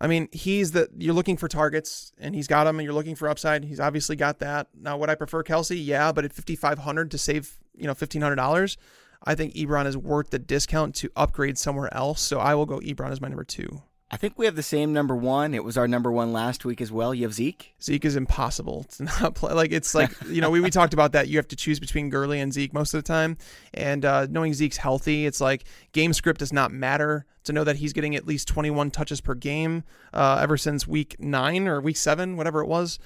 [0.00, 3.16] I mean, he's the, you're looking for targets and he's got them and you're looking
[3.16, 3.64] for upside.
[3.64, 4.68] He's obviously got that.
[4.78, 5.80] Now, would I prefer Kelce?
[5.84, 8.76] Yeah, but at 5,500 to save, you know, $1,500,
[9.24, 12.20] I think Ebron is worth the discount to upgrade somewhere else.
[12.20, 13.82] So I will go Ebron as my number two.
[14.14, 15.54] I think we have the same number one.
[15.54, 17.12] It was our number one last week as well.
[17.12, 17.74] You have Zeke.
[17.82, 19.52] Zeke is impossible to not play.
[19.52, 21.26] Like it's like you know we, we talked about that.
[21.26, 23.36] You have to choose between Gurley and Zeke most of the time,
[23.72, 27.26] and uh, knowing Zeke's healthy, it's like game script does not matter.
[27.42, 29.82] To know that he's getting at least 21 touches per game
[30.14, 33.00] uh, ever since week nine or week seven, whatever it was,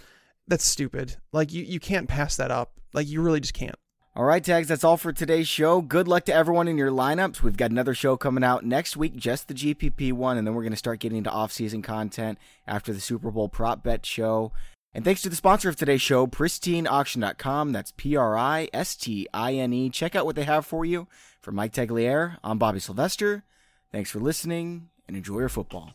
[0.46, 1.16] that's stupid.
[1.32, 2.74] Like you you can't pass that up.
[2.92, 3.76] Like you really just can't.
[4.18, 5.80] All right, tags, that's all for today's show.
[5.80, 7.40] Good luck to everyone in your lineups.
[7.40, 10.64] We've got another show coming out next week, just the GPP one, and then we're
[10.64, 12.36] going to start getting into off-season content
[12.66, 14.50] after the Super Bowl prop bet show.
[14.92, 17.70] And thanks to the sponsor of today's show, pristineauction.com.
[17.70, 19.88] That's P R I S T I N E.
[19.88, 21.06] Check out what they have for you.
[21.40, 23.44] For Mike Tagliere, I'm Bobby Sylvester.
[23.92, 25.92] Thanks for listening and enjoy your football.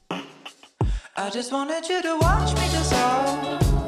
[1.18, 3.83] I just wanted you to watch me dissolve.